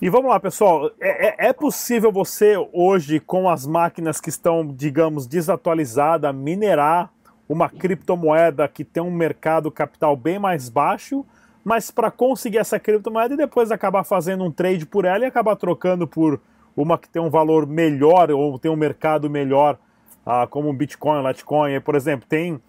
E 0.00 0.10
vamos 0.10 0.30
lá, 0.30 0.38
pessoal. 0.38 0.90
É, 1.00 1.28
é, 1.28 1.48
é, 1.48 1.52
possível 1.54 2.12
você 2.12 2.54
hoje, 2.70 3.18
com 3.18 3.48
as 3.48 3.66
máquinas 3.66 4.20
que 4.20 4.28
estão, 4.28 4.66
digamos, 4.66 5.26
desatualizadas, 5.26 6.34
minerar 6.34 7.10
uma 7.48 7.70
criptomoeda 7.70 8.68
que 8.68 8.84
tem 8.84 9.02
um 9.02 9.10
mercado 9.10 9.70
capital 9.70 10.14
bem 10.14 10.38
mais 10.38 10.68
baixo, 10.68 11.24
mas 11.66 11.90
para 11.90 12.12
conseguir 12.12 12.58
essa 12.58 12.78
criptomoeda 12.78 13.34
e 13.34 13.36
depois 13.36 13.72
acabar 13.72 14.04
fazendo 14.04 14.44
um 14.44 14.52
trade 14.52 14.86
por 14.86 15.04
ela 15.04 15.24
e 15.24 15.26
acabar 15.26 15.56
trocando 15.56 16.06
por 16.06 16.40
uma 16.76 16.96
que 16.96 17.08
tem 17.08 17.20
um 17.20 17.28
valor 17.28 17.66
melhor 17.66 18.30
ou 18.30 18.56
tem 18.56 18.70
um 18.70 18.76
mercado 18.76 19.28
melhor, 19.28 19.76
ah, 20.24 20.46
como 20.46 20.68
um 20.68 20.72
Bitcoin, 20.72 21.26
Litecoin, 21.26 21.80
por 21.80 21.96
exemplo, 21.96 22.24
tem 22.28 22.62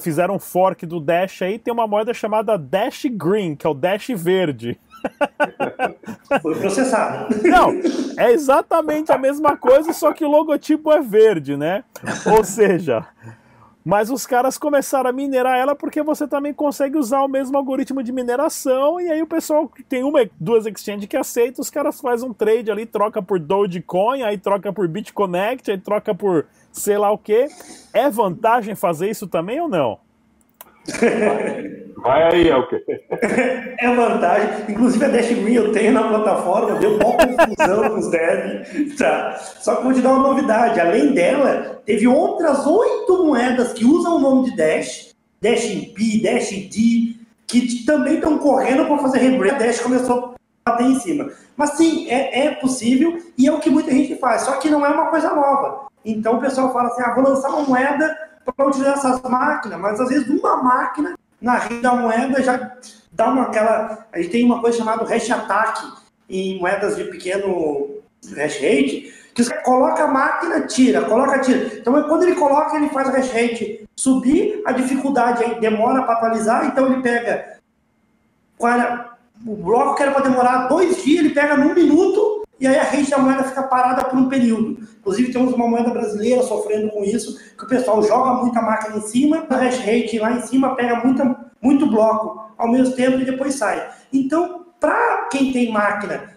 fizeram 0.00 0.34
um 0.34 0.38
fork 0.40 0.84
do 0.86 0.98
Dash 0.98 1.42
aí, 1.42 1.56
tem 1.56 1.72
uma 1.72 1.86
moeda 1.86 2.12
chamada 2.12 2.58
Dash 2.58 3.04
Green, 3.12 3.54
que 3.54 3.64
é 3.64 3.70
o 3.70 3.74
Dash 3.74 4.08
verde. 4.08 4.76
Foi 6.42 6.56
processado. 6.56 7.34
Não, 7.44 7.70
é 8.16 8.32
exatamente 8.32 9.12
a 9.12 9.18
mesma 9.18 9.56
coisa, 9.56 9.92
só 9.92 10.12
que 10.12 10.24
o 10.24 10.28
logotipo 10.28 10.90
é 10.92 11.00
verde, 11.00 11.56
né? 11.56 11.84
Ou 12.36 12.42
seja, 12.42 13.06
mas 13.84 14.10
os 14.10 14.26
caras 14.26 14.56
começaram 14.56 15.10
a 15.10 15.12
minerar 15.12 15.58
ela 15.58 15.74
porque 15.74 16.02
você 16.02 16.26
também 16.26 16.54
consegue 16.54 16.96
usar 16.96 17.22
o 17.22 17.28
mesmo 17.28 17.56
algoritmo 17.56 18.02
de 18.02 18.12
mineração 18.12 19.00
e 19.00 19.10
aí 19.10 19.22
o 19.22 19.26
pessoal 19.26 19.70
tem 19.88 20.04
uma, 20.04 20.28
duas 20.38 20.66
exchanges 20.66 21.08
que 21.08 21.16
aceita, 21.16 21.60
os 21.60 21.70
caras 21.70 22.00
fazem 22.00 22.28
um 22.28 22.32
trade 22.32 22.70
ali, 22.70 22.86
troca 22.86 23.20
por 23.20 23.38
Dogecoin, 23.38 24.22
aí 24.22 24.38
troca 24.38 24.72
por 24.72 24.86
BitConnect, 24.86 25.70
aí 25.70 25.78
troca 25.78 26.14
por 26.14 26.46
sei 26.72 26.96
lá 26.96 27.10
o 27.10 27.18
que. 27.18 27.48
É 27.92 28.08
vantagem 28.08 28.74
fazer 28.74 29.10
isso 29.10 29.26
também 29.26 29.60
ou 29.60 29.68
não? 29.68 29.98
Vai 32.02 32.34
aí, 32.34 32.48
é 32.48 32.56
o 32.56 32.68
quê? 32.68 32.84
É 33.78 33.94
vantagem. 33.94 34.48
Inclusive 34.68 35.04
a 35.04 35.08
Dash 35.08 35.28
Green 35.28 35.54
eu 35.54 35.72
tenho 35.72 35.92
na 35.92 36.08
plataforma, 36.08 36.78
deu 36.78 36.96
uma 36.96 37.16
confusão 37.16 37.88
com 37.90 37.98
os 37.98 38.10
devs. 38.10 38.96
Tá. 38.96 39.36
Só 39.38 39.76
que 39.76 39.84
vou 39.84 39.92
te 39.92 40.00
dar 40.00 40.10
uma 40.10 40.28
novidade. 40.28 40.80
Além 40.80 41.12
dela, 41.12 41.80
teve 41.84 42.06
outras 42.06 42.66
oito 42.66 43.24
moedas 43.24 43.72
que 43.72 43.84
usam 43.84 44.16
o 44.16 44.20
nome 44.20 44.50
de 44.50 44.56
Dash, 44.56 45.14
Dash 45.40 45.64
MP, 45.64 46.20
Dash 46.22 46.50
D, 46.50 47.16
que 47.46 47.84
também 47.84 48.14
estão 48.14 48.38
correndo 48.38 48.86
para 48.86 48.98
fazer 48.98 49.18
rebrand. 49.18 49.54
A 49.54 49.58
Dash 49.58 49.80
começou 49.80 50.34
a 50.64 50.70
bater 50.70 50.86
em 50.86 50.98
cima. 51.00 51.28
Mas 51.56 51.70
sim, 51.70 52.08
é, 52.08 52.46
é 52.46 52.50
possível 52.52 53.18
e 53.36 53.46
é 53.46 53.52
o 53.52 53.58
que 53.58 53.70
muita 53.70 53.90
gente 53.90 54.16
faz. 54.16 54.42
Só 54.42 54.52
que 54.58 54.70
não 54.70 54.84
é 54.84 54.88
uma 54.88 55.06
coisa 55.06 55.34
nova. 55.34 55.86
Então 56.04 56.36
o 56.36 56.40
pessoal 56.40 56.72
fala 56.72 56.88
assim: 56.88 57.02
ah, 57.02 57.14
vou 57.14 57.24
lançar 57.24 57.48
uma 57.50 57.62
moeda 57.62 58.16
para 58.44 58.66
utilizar 58.66 58.94
essas 58.94 59.22
máquinas, 59.22 59.78
mas 59.78 60.00
às 60.00 60.08
vezes 60.08 60.28
uma 60.28 60.62
máquina 60.62 61.14
na 61.42 61.58
rede 61.58 61.82
da 61.82 61.94
moeda 61.94 62.42
já 62.42 62.72
dá 63.10 63.28
uma 63.28 63.42
aquela. 63.42 64.06
A 64.12 64.18
gente 64.18 64.30
tem 64.30 64.44
uma 64.44 64.60
coisa 64.60 64.78
chamada 64.78 65.04
hash 65.04 65.30
attack 65.30 65.82
em 66.30 66.58
moedas 66.58 66.96
de 66.96 67.04
pequeno 67.04 68.00
hash 68.34 68.54
rate, 68.54 69.12
que 69.34 69.44
você 69.44 69.54
coloca 69.62 70.04
a 70.04 70.08
máquina, 70.08 70.60
tira, 70.62 71.02
coloca, 71.02 71.40
tira. 71.40 71.78
Então 71.78 72.00
quando 72.04 72.22
ele 72.22 72.36
coloca, 72.36 72.76
ele 72.76 72.88
faz 72.88 73.08
o 73.08 73.12
hash 73.12 73.32
rate 73.32 73.86
subir, 73.96 74.62
a 74.64 74.72
dificuldade 74.72 75.42
aí 75.44 75.60
demora 75.60 76.02
para 76.02 76.14
atualizar, 76.14 76.64
então 76.66 76.86
ele 76.86 77.02
pega. 77.02 77.58
O 79.44 79.56
bloco 79.56 79.96
que 79.96 80.02
era 80.04 80.12
para 80.12 80.22
demorar 80.22 80.68
dois 80.68 81.02
dias, 81.02 81.24
ele 81.24 81.34
pega 81.34 81.56
num 81.56 81.74
minuto 81.74 82.41
e 82.62 82.66
aí 82.68 82.78
a 82.78 82.84
rede 82.84 83.10
da 83.10 83.18
moeda 83.18 83.42
fica 83.42 83.64
parada 83.64 84.04
por 84.04 84.16
um 84.16 84.28
período. 84.28 84.78
Inclusive, 85.00 85.32
temos 85.32 85.52
uma 85.52 85.66
moeda 85.66 85.90
brasileira 85.90 86.44
sofrendo 86.44 86.92
com 86.92 87.02
isso, 87.02 87.36
que 87.58 87.64
o 87.64 87.66
pessoal 87.66 88.00
joga 88.04 88.40
muita 88.40 88.62
máquina 88.62 88.98
em 88.98 89.00
cima, 89.00 89.44
a 89.50 89.56
hash 89.56 89.78
rate 89.80 90.20
lá 90.20 90.30
em 90.30 90.42
cima 90.42 90.76
pega 90.76 91.04
muita, 91.04 91.50
muito 91.60 91.88
bloco 91.88 92.52
ao 92.56 92.70
mesmo 92.70 92.94
tempo 92.94 93.18
e 93.18 93.24
depois 93.24 93.56
sai. 93.56 93.90
Então, 94.12 94.64
para 94.78 95.26
quem 95.28 95.52
tem 95.52 95.72
máquina, 95.72 96.36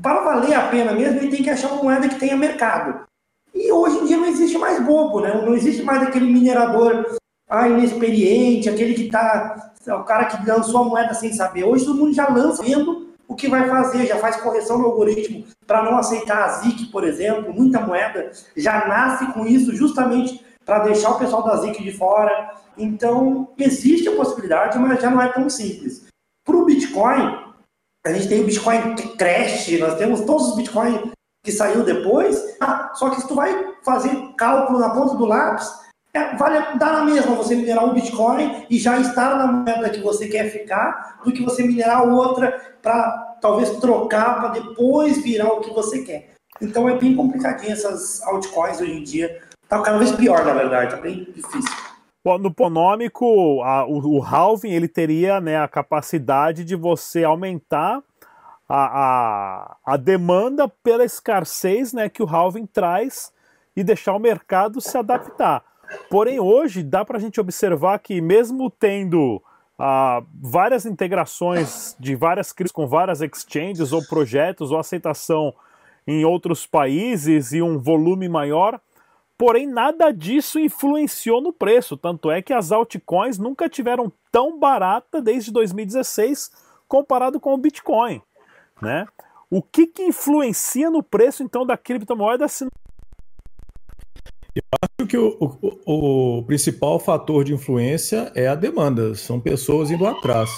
para 0.00 0.20
valer 0.22 0.54
a 0.54 0.68
pena 0.68 0.92
mesmo, 0.92 1.18
ele 1.18 1.30
tem 1.30 1.42
que 1.42 1.50
achar 1.50 1.70
uma 1.70 1.82
moeda 1.82 2.08
que 2.08 2.18
tenha 2.18 2.34
mercado. 2.34 3.06
E 3.54 3.70
hoje 3.70 3.98
em 3.98 4.06
dia 4.06 4.16
não 4.16 4.26
existe 4.26 4.56
mais 4.56 4.82
bobo, 4.82 5.20
né? 5.20 5.34
Não 5.34 5.54
existe 5.54 5.82
mais 5.82 6.02
aquele 6.02 6.32
minerador 6.32 7.14
ah, 7.46 7.68
inexperiente, 7.68 8.70
aquele 8.70 8.94
que 8.94 9.10
tá. 9.10 9.70
O 9.86 10.04
cara 10.04 10.24
que 10.24 10.48
lançou 10.48 10.80
a 10.80 10.84
moeda 10.84 11.12
sem 11.12 11.30
saber. 11.34 11.64
Hoje 11.64 11.84
todo 11.84 11.98
mundo 11.98 12.14
já 12.14 12.26
lança 12.26 12.62
vendo 12.62 13.07
o 13.28 13.36
que 13.36 13.46
vai 13.46 13.68
fazer? 13.68 14.06
Já 14.06 14.16
faz 14.16 14.36
correção 14.36 14.78
no 14.78 14.86
algoritmo 14.86 15.44
para 15.66 15.82
não 15.82 15.98
aceitar 15.98 16.44
a 16.44 16.48
ZIC, 16.60 16.86
por 16.86 17.04
exemplo. 17.04 17.52
Muita 17.52 17.80
moeda 17.80 18.32
já 18.56 18.88
nasce 18.88 19.30
com 19.32 19.46
isso 19.46 19.76
justamente 19.76 20.44
para 20.64 20.80
deixar 20.80 21.10
o 21.10 21.18
pessoal 21.18 21.44
da 21.44 21.56
ZIC 21.56 21.82
de 21.82 21.92
fora. 21.92 22.56
Então, 22.76 23.48
existe 23.58 24.08
a 24.08 24.16
possibilidade, 24.16 24.78
mas 24.78 25.00
já 25.00 25.10
não 25.10 25.20
é 25.20 25.28
tão 25.28 25.48
simples. 25.50 26.06
Para 26.44 26.56
o 26.56 26.64
Bitcoin, 26.64 27.44
a 28.06 28.12
gente 28.12 28.28
tem 28.28 28.40
o 28.40 28.46
Bitcoin 28.46 28.94
Crash, 29.18 29.78
nós 29.78 29.96
temos 29.98 30.22
todos 30.22 30.48
os 30.48 30.56
Bitcoin 30.56 31.12
que 31.44 31.52
saiu 31.52 31.84
depois. 31.84 32.56
Ah, 32.60 32.92
só 32.94 33.10
que 33.10 33.20
se 33.20 33.28
tu 33.28 33.34
vai 33.34 33.74
fazer 33.82 34.10
cálculo 34.38 34.78
na 34.78 34.90
ponta 34.90 35.14
do 35.14 35.26
lápis, 35.26 35.68
é, 36.14 36.36
vale 36.36 36.78
dar 36.78 36.92
na 36.92 37.04
mesma 37.04 37.34
você 37.34 37.54
minerar 37.54 37.84
um 37.84 37.92
Bitcoin 37.92 38.64
e 38.70 38.78
já 38.78 38.98
estar 38.98 39.36
na 39.36 39.46
moeda 39.46 39.90
que 39.90 40.00
você 40.00 40.28
quer 40.28 40.50
ficar, 40.50 41.20
do 41.24 41.32
que 41.32 41.42
você 41.42 41.62
minerar 41.62 42.08
outra 42.08 42.76
para 42.82 43.36
talvez 43.40 43.70
trocar 43.78 44.40
para 44.40 44.48
depois 44.48 45.22
virar 45.22 45.52
o 45.52 45.60
que 45.60 45.70
você 45.70 46.02
quer. 46.02 46.34
Então 46.60 46.88
é 46.88 46.96
bem 46.96 47.14
complicadinho 47.14 47.72
essas 47.72 48.22
altcoins 48.22 48.80
hoje 48.80 48.92
em 48.92 49.02
dia. 49.02 49.42
Tá 49.68 49.80
cada 49.82 49.98
vez 49.98 50.10
pior, 50.12 50.44
na 50.44 50.54
verdade, 50.54 50.96
tá 50.96 51.00
bem 51.00 51.24
difícil. 51.24 51.70
No 52.40 52.52
Ponômico, 52.52 53.62
a, 53.62 53.86
o, 53.86 54.18
o 54.18 54.22
halving 54.22 54.70
ele 54.70 54.88
teria 54.88 55.40
né, 55.40 55.58
a 55.58 55.68
capacidade 55.68 56.64
de 56.64 56.74
você 56.76 57.24
aumentar 57.24 58.02
a, 58.68 58.76
a, 58.76 59.76
a 59.84 59.96
demanda 59.96 60.68
pela 60.82 61.04
escassez 61.04 61.92
né, 61.92 62.08
que 62.08 62.22
o 62.22 62.26
halving 62.26 62.66
traz 62.66 63.32
e 63.74 63.82
deixar 63.82 64.14
o 64.14 64.18
mercado 64.18 64.80
se 64.80 64.98
adaptar. 64.98 65.62
Porém, 66.10 66.40
hoje 66.40 66.82
dá 66.82 67.04
para 67.04 67.18
a 67.18 67.20
gente 67.20 67.40
observar 67.40 67.98
que, 67.98 68.20
mesmo 68.20 68.70
tendo 68.70 69.42
ah, 69.78 70.22
várias 70.34 70.84
integrações 70.84 71.96
de 71.98 72.14
várias 72.14 72.52
crises 72.52 72.72
com 72.72 72.86
várias 72.86 73.20
exchanges 73.20 73.92
ou 73.92 74.04
projetos 74.06 74.70
ou 74.70 74.78
aceitação 74.78 75.54
em 76.06 76.24
outros 76.24 76.66
países 76.66 77.52
e 77.52 77.62
um 77.62 77.78
volume 77.78 78.28
maior, 78.28 78.80
porém 79.36 79.66
nada 79.66 80.10
disso 80.10 80.58
influenciou 80.58 81.40
no 81.40 81.52
preço. 81.52 81.96
Tanto 81.96 82.30
é 82.30 82.42
que 82.42 82.52
as 82.52 82.72
altcoins 82.72 83.38
nunca 83.38 83.68
tiveram 83.68 84.12
tão 84.32 84.58
barata 84.58 85.22
desde 85.22 85.52
2016 85.52 86.50
comparado 86.88 87.38
com 87.38 87.52
o 87.52 87.58
Bitcoin, 87.58 88.22
né? 88.80 89.06
O 89.50 89.62
que, 89.62 89.86
que 89.86 90.02
influencia 90.02 90.90
no 90.90 91.02
preço 91.02 91.42
então 91.42 91.64
da 91.64 91.76
criptomoeda 91.76 92.48
se 92.48 92.66
eu 94.58 94.78
acho 94.82 95.08
que 95.08 95.16
o, 95.16 95.36
o, 95.86 96.38
o, 96.38 96.42
principal 96.44 96.98
fator 96.98 97.44
de 97.44 97.54
influência 97.54 98.30
é 98.34 98.46
a 98.46 98.54
demanda, 98.54 99.14
são 99.14 99.40
pessoas 99.40 99.90
indo 99.90 100.06
atrás. 100.06 100.50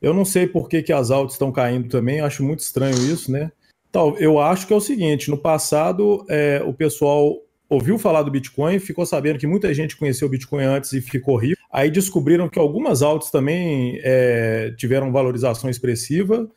Eu 0.00 0.14
não 0.14 0.24
sei 0.24 0.46
por 0.46 0.68
que, 0.68 0.82
que 0.82 0.92
as 0.92 1.10
altas 1.10 1.34
estão 1.34 1.52
caindo 1.52 1.88
também, 1.88 2.20
acho 2.20 2.42
muito 2.42 2.60
estranho 2.60 2.96
isso, 2.96 3.30
né? 3.30 3.52
Tal, 3.90 4.16
eu 4.18 4.38
acho 4.38 4.66
que 4.66 4.72
é 4.72 4.76
o 4.76 4.80
seguinte: 4.80 5.30
no 5.30 5.36
passado, 5.36 6.24
é, 6.28 6.62
o 6.64 6.72
pessoal 6.72 7.36
ouviu 7.68 7.98
falar 7.98 8.22
do 8.22 8.30
Bitcoin, 8.30 8.78
ficou 8.78 9.06
sabendo 9.06 9.38
que 9.38 9.46
muita 9.46 9.72
gente 9.72 9.96
conheceu 9.96 10.28
o 10.28 10.30
Bitcoin 10.30 10.64
antes 10.64 10.92
e 10.92 11.00
ficou 11.00 11.36
rico. 11.36 11.60
Aí 11.70 11.90
descobriram 11.90 12.48
que 12.48 12.58
algumas 12.58 13.02
altas 13.02 13.30
também 13.30 13.98
é, 14.02 14.74
tiveram 14.76 15.12
valorização 15.12 15.70
expressiva, 15.70 16.48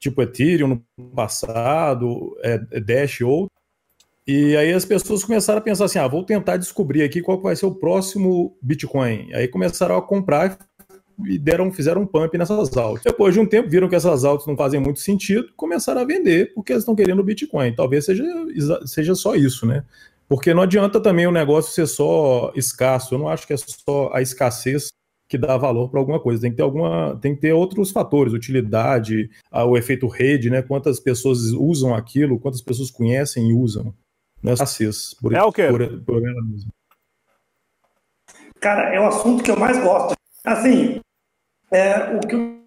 tipo 0.00 0.20
Ethereum 0.20 0.80
no 0.98 1.10
passado, 1.10 2.36
é, 2.42 2.58
Dash 2.80 3.20
ou 3.20 3.48
e 4.26 4.56
aí 4.56 4.72
as 4.72 4.84
pessoas 4.84 5.22
começaram 5.22 5.58
a 5.58 5.62
pensar 5.62 5.84
assim: 5.84 5.98
ah, 5.98 6.08
vou 6.08 6.24
tentar 6.24 6.56
descobrir 6.56 7.02
aqui 7.02 7.20
qual 7.20 7.40
vai 7.40 7.54
ser 7.54 7.66
o 7.66 7.74
próximo 7.74 8.56
Bitcoin. 8.62 9.32
Aí 9.34 9.46
começaram 9.48 9.96
a 9.96 10.02
comprar 10.02 10.58
e 11.26 11.38
deram, 11.38 11.70
fizeram 11.70 12.02
um 12.02 12.06
pump 12.06 12.36
nessas 12.36 12.76
altas. 12.76 13.04
Depois 13.04 13.34
de 13.34 13.40
um 13.40 13.46
tempo, 13.46 13.68
viram 13.68 13.88
que 13.88 13.94
essas 13.94 14.24
altas 14.24 14.46
não 14.46 14.56
fazem 14.56 14.80
muito 14.80 15.00
sentido, 15.00 15.52
começaram 15.56 16.00
a 16.00 16.04
vender 16.04 16.52
porque 16.54 16.72
eles 16.72 16.82
estão 16.82 16.96
querendo 16.96 17.20
o 17.20 17.24
Bitcoin. 17.24 17.74
Talvez 17.74 18.06
seja, 18.06 18.24
seja 18.86 19.14
só 19.14 19.34
isso, 19.34 19.66
né? 19.66 19.84
Porque 20.26 20.54
não 20.54 20.62
adianta 20.62 20.98
também 21.00 21.26
o 21.26 21.32
negócio 21.32 21.72
ser 21.72 21.86
só 21.86 22.50
escasso. 22.56 23.14
Eu 23.14 23.18
não 23.18 23.28
acho 23.28 23.46
que 23.46 23.52
é 23.52 23.56
só 23.56 24.10
a 24.12 24.22
escassez 24.22 24.88
que 25.28 25.38
dá 25.38 25.56
valor 25.56 25.90
para 25.90 26.00
alguma 26.00 26.18
coisa. 26.18 26.40
Tem 26.40 26.50
que 26.50 26.56
ter 26.56 26.62
alguma, 26.62 27.18
tem 27.20 27.34
que 27.34 27.42
ter 27.42 27.52
outros 27.52 27.90
fatores, 27.90 28.32
utilidade, 28.32 29.28
o 29.52 29.76
efeito 29.76 30.08
rede, 30.08 30.48
né? 30.48 30.62
Quantas 30.62 30.98
pessoas 30.98 31.50
usam 31.52 31.94
aquilo, 31.94 32.38
quantas 32.38 32.62
pessoas 32.62 32.90
conhecem 32.90 33.50
e 33.50 33.52
usam. 33.52 33.94
Não 34.44 34.52
é 34.52 34.56
racismo. 34.56 35.16
Por, 35.22 35.32
é 35.32 35.42
o 35.42 35.50
quê? 35.50 35.68
Por, 35.68 36.04
por 36.04 36.16
ela 36.16 36.42
mesma. 36.42 36.70
Cara, 38.60 38.94
é 38.94 39.00
o 39.00 39.06
assunto 39.06 39.42
que 39.42 39.50
eu 39.50 39.58
mais 39.58 39.82
gosto. 39.82 40.14
Assim, 40.44 41.00
é, 41.70 42.14
o 42.14 42.20
que 42.20 42.36
o 42.36 42.60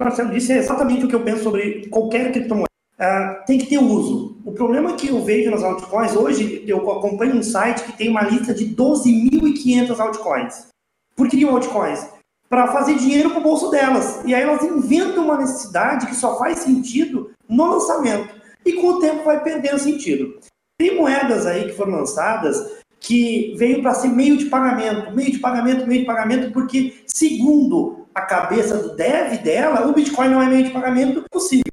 Marcelo 0.00 0.30
disse 0.30 0.52
é 0.52 0.56
exatamente 0.56 1.04
o 1.04 1.08
que 1.08 1.14
eu 1.14 1.22
penso 1.22 1.42
sobre 1.42 1.86
qualquer 1.88 2.32
criptomoeda. 2.32 2.66
É, 2.98 3.34
tem 3.46 3.58
que 3.58 3.66
ter 3.66 3.78
uso. 3.78 4.40
O 4.42 4.52
problema 4.52 4.96
que 4.96 5.08
eu 5.08 5.22
vejo 5.22 5.50
nas 5.50 5.62
altcoins, 5.62 6.16
hoje 6.16 6.64
eu 6.66 6.78
acompanho 6.90 7.36
um 7.36 7.42
site 7.42 7.84
que 7.84 7.92
tem 7.92 8.08
uma 8.08 8.22
lista 8.22 8.54
de 8.54 8.74
12.500 8.74 10.00
altcoins. 10.00 10.68
Por 11.14 11.28
que 11.28 11.44
altcoins? 11.44 12.08
Para 12.48 12.72
fazer 12.72 12.96
dinheiro 12.96 13.30
para 13.30 13.40
o 13.40 13.42
bolso 13.42 13.70
delas. 13.70 14.22
E 14.24 14.34
aí 14.34 14.42
elas 14.42 14.62
inventam 14.62 15.24
uma 15.24 15.36
necessidade 15.36 16.06
que 16.06 16.14
só 16.14 16.38
faz 16.38 16.60
sentido 16.60 17.32
no 17.46 17.66
lançamento. 17.66 18.34
E 18.64 18.74
com 18.74 18.86
o 18.88 19.00
tempo 19.00 19.24
vai 19.24 19.42
perdendo 19.42 19.78
sentido. 19.78 20.38
Tem 20.82 20.96
moedas 20.96 21.46
aí 21.46 21.66
que 21.66 21.76
foram 21.76 21.92
lançadas 21.92 22.72
que 22.98 23.54
veio 23.56 23.80
para 23.82 23.94
ser 23.94 24.08
meio 24.08 24.36
de 24.36 24.46
pagamento, 24.46 25.14
meio 25.14 25.30
de 25.30 25.38
pagamento, 25.38 25.86
meio 25.86 26.00
de 26.00 26.06
pagamento, 26.06 26.52
porque, 26.52 27.04
segundo 27.06 28.08
a 28.12 28.22
cabeça 28.22 28.76
do 28.78 28.96
dev 28.96 29.40
dela, 29.44 29.86
o 29.86 29.92
Bitcoin 29.92 30.30
não 30.30 30.42
é 30.42 30.46
meio 30.46 30.64
de 30.64 30.70
pagamento 30.72 31.24
possível. 31.30 31.70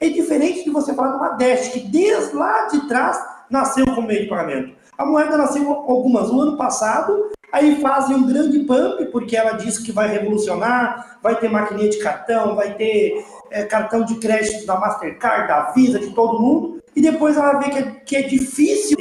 É 0.00 0.08
diferente 0.08 0.64
de 0.64 0.70
você 0.70 0.92
falar 0.92 1.12
de 1.12 1.16
uma 1.18 1.28
Dash, 1.36 1.68
que 1.68 1.86
desde 1.86 2.34
lá 2.34 2.66
de 2.66 2.88
trás 2.88 3.16
nasceu 3.48 3.84
como 3.84 4.08
meio 4.08 4.22
de 4.24 4.28
pagamento. 4.28 4.74
A 4.98 5.06
moeda 5.06 5.36
nasceu 5.36 5.70
algumas 5.70 6.32
no 6.32 6.40
ano 6.40 6.56
passado, 6.56 7.30
aí 7.52 7.80
fazem 7.80 8.16
um 8.16 8.26
grande 8.26 8.58
pump, 8.64 9.06
porque 9.12 9.36
ela 9.36 9.52
disse 9.52 9.84
que 9.84 9.92
vai 9.92 10.08
revolucionar, 10.08 11.20
vai 11.22 11.36
ter 11.36 11.48
maquininha 11.48 11.90
de 11.90 11.98
cartão, 11.98 12.56
vai 12.56 12.74
ter 12.74 13.24
é, 13.52 13.62
cartão 13.62 14.04
de 14.04 14.16
crédito 14.16 14.66
da 14.66 14.80
Mastercard, 14.80 15.46
da 15.46 15.70
Visa, 15.70 16.00
de 16.00 16.10
todo 16.10 16.40
mundo, 16.40 16.81
e 16.94 17.00
depois 17.00 17.36
ela 17.36 17.58
vê 17.58 17.70
que 17.70 17.78
é, 17.78 17.82
que 18.04 18.16
é 18.16 18.22
difícil, 18.22 18.96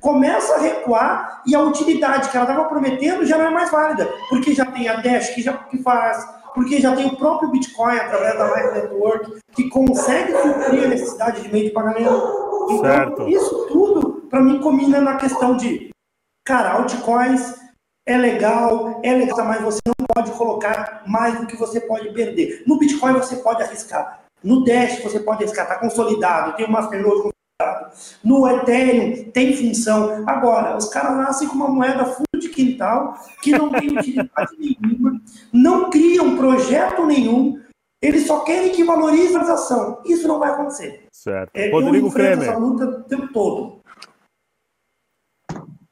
começa 0.00 0.54
a 0.54 0.60
recuar 0.60 1.42
e 1.46 1.54
a 1.54 1.60
utilidade 1.60 2.28
que 2.28 2.36
ela 2.36 2.48
estava 2.48 2.68
prometendo 2.68 3.26
já 3.26 3.36
não 3.36 3.46
é 3.46 3.50
mais 3.50 3.70
válida, 3.70 4.08
porque 4.28 4.54
já 4.54 4.66
tem 4.66 4.88
a 4.88 4.96
Dash 4.96 5.30
que 5.30 5.42
já 5.42 5.52
que 5.52 5.82
faz, 5.82 6.24
porque 6.54 6.80
já 6.80 6.94
tem 6.94 7.06
o 7.06 7.16
próprio 7.16 7.50
Bitcoin 7.50 7.96
através 7.96 8.38
da 8.38 8.46
Live 8.46 8.74
Network 8.74 9.38
que 9.52 9.68
consegue 9.68 10.32
suprir 10.32 10.84
a 10.84 10.88
necessidade 10.88 11.42
de 11.42 11.52
meio 11.52 11.66
de 11.66 11.70
pagamento. 11.70 12.68
Então, 12.70 12.80
certo. 12.80 13.28
isso 13.28 13.66
tudo 13.66 14.26
para 14.28 14.40
mim 14.40 14.60
combina 14.60 15.00
na 15.00 15.16
questão 15.16 15.56
de, 15.56 15.90
cara, 16.44 16.72
altcoins 16.72 17.54
é 18.06 18.16
legal, 18.16 19.00
é 19.02 19.14
legal, 19.14 19.44
mas 19.44 19.60
você 19.60 19.80
não 19.86 20.06
pode 20.14 20.30
colocar 20.32 21.02
mais 21.06 21.38
do 21.38 21.46
que 21.46 21.56
você 21.56 21.80
pode 21.80 22.10
perder. 22.12 22.62
No 22.66 22.78
Bitcoin 22.78 23.12
você 23.14 23.36
pode 23.36 23.62
arriscar. 23.62 24.22
No 24.42 24.64
Dash 24.64 25.02
você 25.02 25.20
pode 25.20 25.44
está 25.44 25.78
consolidado, 25.78 26.56
tem 26.56 26.66
o 26.66 26.70
Masternode 26.70 27.30
no 28.22 28.48
Ethereum 28.48 29.32
tem 29.32 29.56
função. 29.56 30.22
Agora, 30.28 30.76
os 30.76 30.88
caras 30.88 31.16
nascem 31.16 31.48
com 31.48 31.56
uma 31.56 31.68
moeda 31.68 32.04
fundo 32.04 32.38
de 32.38 32.48
quintal, 32.50 33.14
que 33.42 33.50
não 33.50 33.68
tem 33.70 33.90
utilidade 33.90 34.52
nenhuma, 34.80 35.20
não 35.52 35.90
criam 35.90 36.36
projeto 36.36 37.04
nenhum, 37.04 37.60
eles 38.00 38.28
só 38.28 38.44
querem 38.44 38.70
que 38.70 38.84
valorize 38.84 39.36
a 39.36 39.40
ação. 39.40 40.00
Isso 40.04 40.28
não 40.28 40.38
vai 40.38 40.52
acontecer. 40.52 41.06
Certo. 41.12 41.50
É, 41.52 41.68
Rodrigo 41.70 42.12
Kremer. 42.12 42.48
essa 42.48 42.58
luta 42.58 42.84
o 42.84 43.02
tempo 43.02 43.32
todo. 43.32 43.77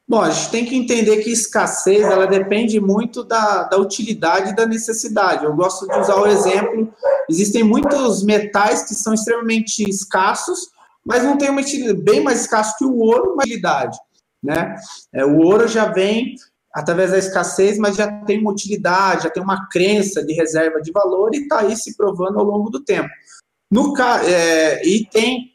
Bom, 0.09 0.21
a 0.21 0.31
gente 0.31 0.51
tem 0.51 0.65
que 0.65 0.77
entender 0.77 1.17
que 1.17 1.31
escassez 1.31 2.03
ela 2.03 2.27
depende 2.27 2.79
muito 2.79 3.25
da, 3.25 3.65
da 3.65 3.77
utilidade 3.77 4.51
e 4.51 4.55
da 4.55 4.65
necessidade. 4.65 5.45
Eu 5.45 5.55
gosto 5.55 5.87
de 5.87 5.99
usar 5.99 6.17
o 6.17 6.27
exemplo: 6.27 6.95
existem 7.29 7.65
muitos 7.65 8.23
metais 8.23 8.85
que 8.87 8.95
são 8.95 9.13
extremamente 9.13 9.83
escassos, 9.89 10.71
mas 11.05 11.25
não 11.25 11.37
tem 11.37 11.51
uma 11.51 11.61
utilidade, 11.61 12.03
bem 12.03 12.23
mais 12.23 12.43
escasso 12.43 12.77
que 12.79 12.85
o 12.85 12.97
ouro, 12.97 13.33
uma 13.33 13.43
utilidade, 13.43 13.99
né? 14.41 14.77
É, 15.13 15.25
o 15.25 15.39
ouro 15.39 15.67
já 15.67 15.87
vem 15.91 16.37
através 16.73 17.11
da 17.11 17.19
escassez, 17.19 17.77
mas 17.77 17.97
já 17.97 18.07
tem 18.25 18.39
uma 18.41 18.53
utilidade, 18.53 19.25
já 19.25 19.31
tem 19.31 19.43
uma 19.43 19.67
crença 19.69 20.25
de 20.25 20.35
reserva 20.35 20.81
de 20.81 20.93
valor 20.93 21.35
e 21.35 21.39
está 21.39 21.61
aí 21.61 21.77
se 21.77 21.97
provando 21.97 22.39
ao 22.39 22.45
longo 22.45 22.71
do 22.71 22.85
tempo. 22.85 23.09
No, 23.69 23.93
é, 23.99 24.87
e 24.87 25.05
tem 25.07 25.51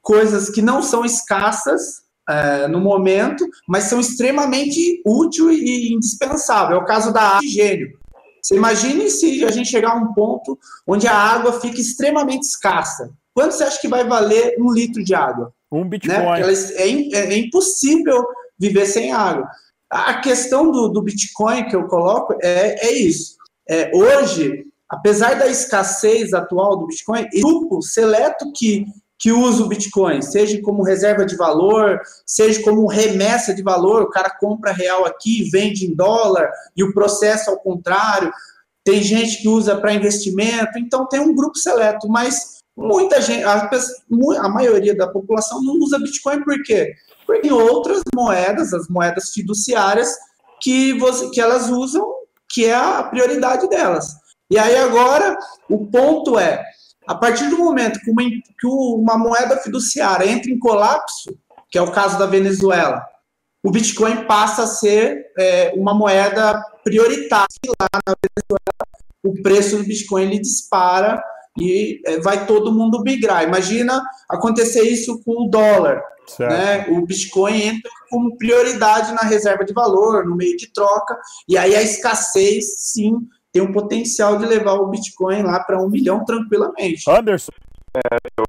coisas 0.00 0.48
que 0.48 0.62
não 0.62 0.80
são 0.80 1.04
escassas 1.04 2.08
é, 2.30 2.68
no 2.68 2.80
momento, 2.80 3.44
mas 3.66 3.84
são 3.84 4.00
extremamente 4.00 5.02
útil 5.04 5.50
e 5.50 5.92
indispensável. 5.92 6.76
É 6.76 6.80
o 6.80 6.84
caso 6.84 7.12
da 7.12 7.22
água 7.22 7.40
de 7.40 7.48
gênio. 7.48 7.98
Você 8.42 8.56
imagine 8.56 9.10
se 9.10 9.44
a 9.44 9.50
gente 9.50 9.68
chegar 9.68 9.92
a 9.92 9.96
um 9.96 10.14
ponto 10.14 10.58
onde 10.86 11.06
a 11.06 11.14
água 11.14 11.60
fica 11.60 11.80
extremamente 11.80 12.44
escassa. 12.44 13.10
Quanto 13.34 13.52
você 13.52 13.64
acha 13.64 13.80
que 13.80 13.88
vai 13.88 14.06
valer 14.06 14.56
um 14.58 14.72
litro 14.72 15.04
de 15.04 15.14
água? 15.14 15.52
Um 15.70 15.88
Bitcoin. 15.88 16.16
Né? 16.16 16.54
É, 16.74 16.88
é, 16.88 17.34
é, 17.34 17.38
impossível 17.38 18.24
viver 18.58 18.86
sem 18.86 19.12
água. 19.12 19.48
A 19.88 20.20
questão 20.20 20.70
do, 20.70 20.88
do 20.88 21.02
Bitcoin 21.02 21.68
que 21.68 21.76
eu 21.76 21.86
coloco 21.86 22.36
é, 22.42 22.86
é 22.86 22.92
isso. 22.92 23.36
É, 23.68 23.90
hoje, 23.94 24.64
apesar 24.88 25.38
da 25.38 25.46
escassez 25.46 26.32
atual 26.32 26.76
do 26.76 26.86
Bitcoin, 26.86 27.26
grupo 27.40 27.82
seleto 27.82 28.50
que, 28.52 28.84
que 29.20 29.30
usa 29.30 29.62
o 29.62 29.68
Bitcoin, 29.68 30.22
seja 30.22 30.60
como 30.62 30.82
reserva 30.82 31.26
de 31.26 31.36
valor, 31.36 32.00
seja 32.26 32.62
como 32.62 32.88
remessa 32.88 33.54
de 33.54 33.62
valor, 33.62 34.02
o 34.02 34.10
cara 34.10 34.30
compra 34.40 34.72
real 34.72 35.04
aqui, 35.04 35.48
vende 35.50 35.86
em 35.86 35.94
dólar, 35.94 36.50
e 36.74 36.82
o 36.82 36.94
processo 36.94 37.50
ao 37.50 37.60
contrário. 37.60 38.32
Tem 38.82 39.02
gente 39.02 39.42
que 39.42 39.48
usa 39.48 39.76
para 39.76 39.92
investimento, 39.92 40.78
então 40.78 41.06
tem 41.06 41.20
um 41.20 41.34
grupo 41.34 41.58
seleto, 41.58 42.08
mas 42.08 42.60
Muita 42.80 43.20
gente, 43.20 43.44
a, 43.44 43.68
a 44.38 44.48
maioria 44.48 44.96
da 44.96 45.06
população 45.06 45.62
não 45.62 45.74
usa 45.74 45.98
Bitcoin 45.98 46.42
por 46.42 46.62
quê? 46.62 46.94
Porque 47.26 47.42
tem 47.42 47.52
outras 47.52 48.00
moedas, 48.14 48.72
as 48.72 48.88
moedas 48.88 49.32
fiduciárias, 49.34 50.08
que, 50.62 50.98
você, 50.98 51.28
que 51.30 51.40
elas 51.40 51.68
usam, 51.68 52.10
que 52.48 52.64
é 52.64 52.74
a 52.74 53.02
prioridade 53.02 53.68
delas. 53.68 54.14
E 54.50 54.58
aí 54.58 54.76
agora, 54.76 55.36
o 55.68 55.86
ponto 55.86 56.38
é, 56.38 56.64
a 57.10 57.14
partir 57.16 57.48
do 57.48 57.58
momento 57.58 57.98
que 57.98 58.08
uma, 58.08 58.22
que 58.22 58.66
uma 58.68 59.18
moeda 59.18 59.56
fiduciária 59.56 60.30
entra 60.30 60.48
em 60.48 60.60
colapso, 60.60 61.36
que 61.68 61.76
é 61.76 61.82
o 61.82 61.90
caso 61.90 62.16
da 62.16 62.24
Venezuela, 62.24 63.04
o 63.64 63.70
Bitcoin 63.72 64.26
passa 64.26 64.62
a 64.62 64.68
ser 64.68 65.26
é, 65.36 65.72
uma 65.74 65.92
moeda 65.92 66.62
prioritária. 66.84 67.48
Lá 67.80 67.88
na 68.06 68.14
Venezuela, 68.14 68.86
o 69.24 69.42
preço 69.42 69.78
do 69.78 69.82
Bitcoin 69.82 70.22
ele 70.22 70.38
dispara 70.38 71.20
e 71.60 72.00
é, 72.06 72.20
vai 72.20 72.46
todo 72.46 72.72
mundo 72.72 73.02
migrar. 73.02 73.42
Imagina 73.42 74.00
acontecer 74.28 74.82
isso 74.82 75.20
com 75.24 75.46
o 75.46 75.50
dólar. 75.50 76.00
Né? 76.38 76.86
O 76.90 77.04
Bitcoin 77.04 77.60
entra 77.60 77.90
como 78.08 78.38
prioridade 78.38 79.12
na 79.14 79.28
reserva 79.28 79.64
de 79.64 79.72
valor, 79.72 80.24
no 80.24 80.36
meio 80.36 80.56
de 80.56 80.72
troca, 80.72 81.18
e 81.48 81.58
aí 81.58 81.74
a 81.74 81.82
escassez, 81.82 82.92
sim, 82.92 83.16
tem 83.52 83.62
um 83.62 83.72
potencial 83.72 84.38
de 84.38 84.46
levar 84.46 84.74
o 84.74 84.88
Bitcoin 84.88 85.42
lá 85.42 85.60
para 85.64 85.80
um 85.82 85.88
milhão 85.88 86.24
tranquilamente. 86.24 87.08
Anderson. 87.08 87.52
É, 87.96 88.16
eu, 88.38 88.44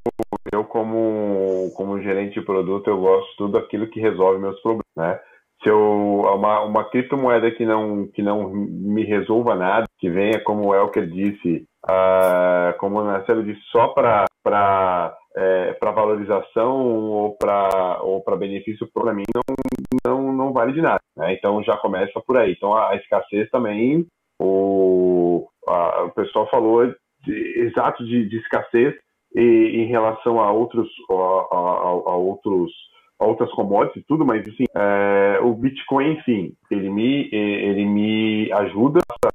eu, 0.52 0.64
como, 0.64 1.72
como 1.76 2.02
gerente 2.02 2.40
de 2.40 2.46
produto, 2.46 2.90
eu 2.90 3.00
gosto 3.00 3.30
de 3.32 3.38
tudo 3.38 3.58
aquilo 3.58 3.90
que 3.90 4.00
resolve 4.00 4.40
meus 4.40 4.60
problemas, 4.62 4.86
né? 4.96 5.20
se 5.64 5.70
eu 5.70 6.22
uma, 6.22 6.62
uma 6.62 6.90
criptomoeda 6.90 7.52
que 7.52 7.66
não 7.66 8.08
que 8.08 8.22
não 8.22 8.50
me 8.52 9.04
resolva 9.04 9.56
nada, 9.56 9.86
que 10.00 10.10
venha 10.10 10.44
como 10.44 10.68
o 10.68 10.76
Elker 10.76 11.08
disse, 11.08 11.66
uh, 11.86 12.78
como 12.80 13.00
o 13.00 13.06
Marcelo 13.06 13.44
disse, 13.44 13.62
só 13.72 13.90
para 13.90 14.26
para 14.44 15.16
é, 15.38 15.74
para 15.74 15.92
valorização 15.92 16.76
ou 16.88 17.38
para 17.38 18.02
ou 18.02 18.22
para 18.22 18.36
benefício 18.36 18.90
para 18.92 19.14
mim 19.14 19.24
não, 19.34 19.56
não 20.04 20.34
não 20.34 20.54
vale 20.54 20.74
de 20.74 20.82
nada, 20.82 21.02
né? 21.16 21.34
Então 21.34 21.64
já 21.64 21.78
começa 21.78 22.20
por 22.26 22.38
aí. 22.38 22.54
Então 22.54 22.74
a, 22.74 22.90
a 22.90 22.96
escassez 22.96 23.50
também 23.52 24.06
o 24.42 25.48
a, 25.68 26.04
o 26.06 26.12
pessoal 26.12 26.50
falou 26.50 26.86
de, 27.24 27.60
exato 27.60 28.04
de, 28.06 28.28
de 28.28 28.38
escassez 28.38 28.96
e, 29.36 29.42
em 29.42 29.86
relação 29.86 30.40
a 30.40 30.52
outros 30.52 30.90
a, 31.10 31.14
a, 31.14 31.88
a 32.12 32.16
outros 32.16 32.72
outras 33.20 33.52
commodities 33.52 34.04
tudo, 34.08 34.26
mas 34.26 34.42
assim, 34.48 34.66
é, 34.76 35.40
o 35.44 35.54
Bitcoin, 35.54 36.14
enfim, 36.14 36.54
ele 36.72 36.90
me, 36.90 37.30
ele 37.32 37.86
me 37.86 38.52
ajuda 38.52 39.00
a 39.26 39.30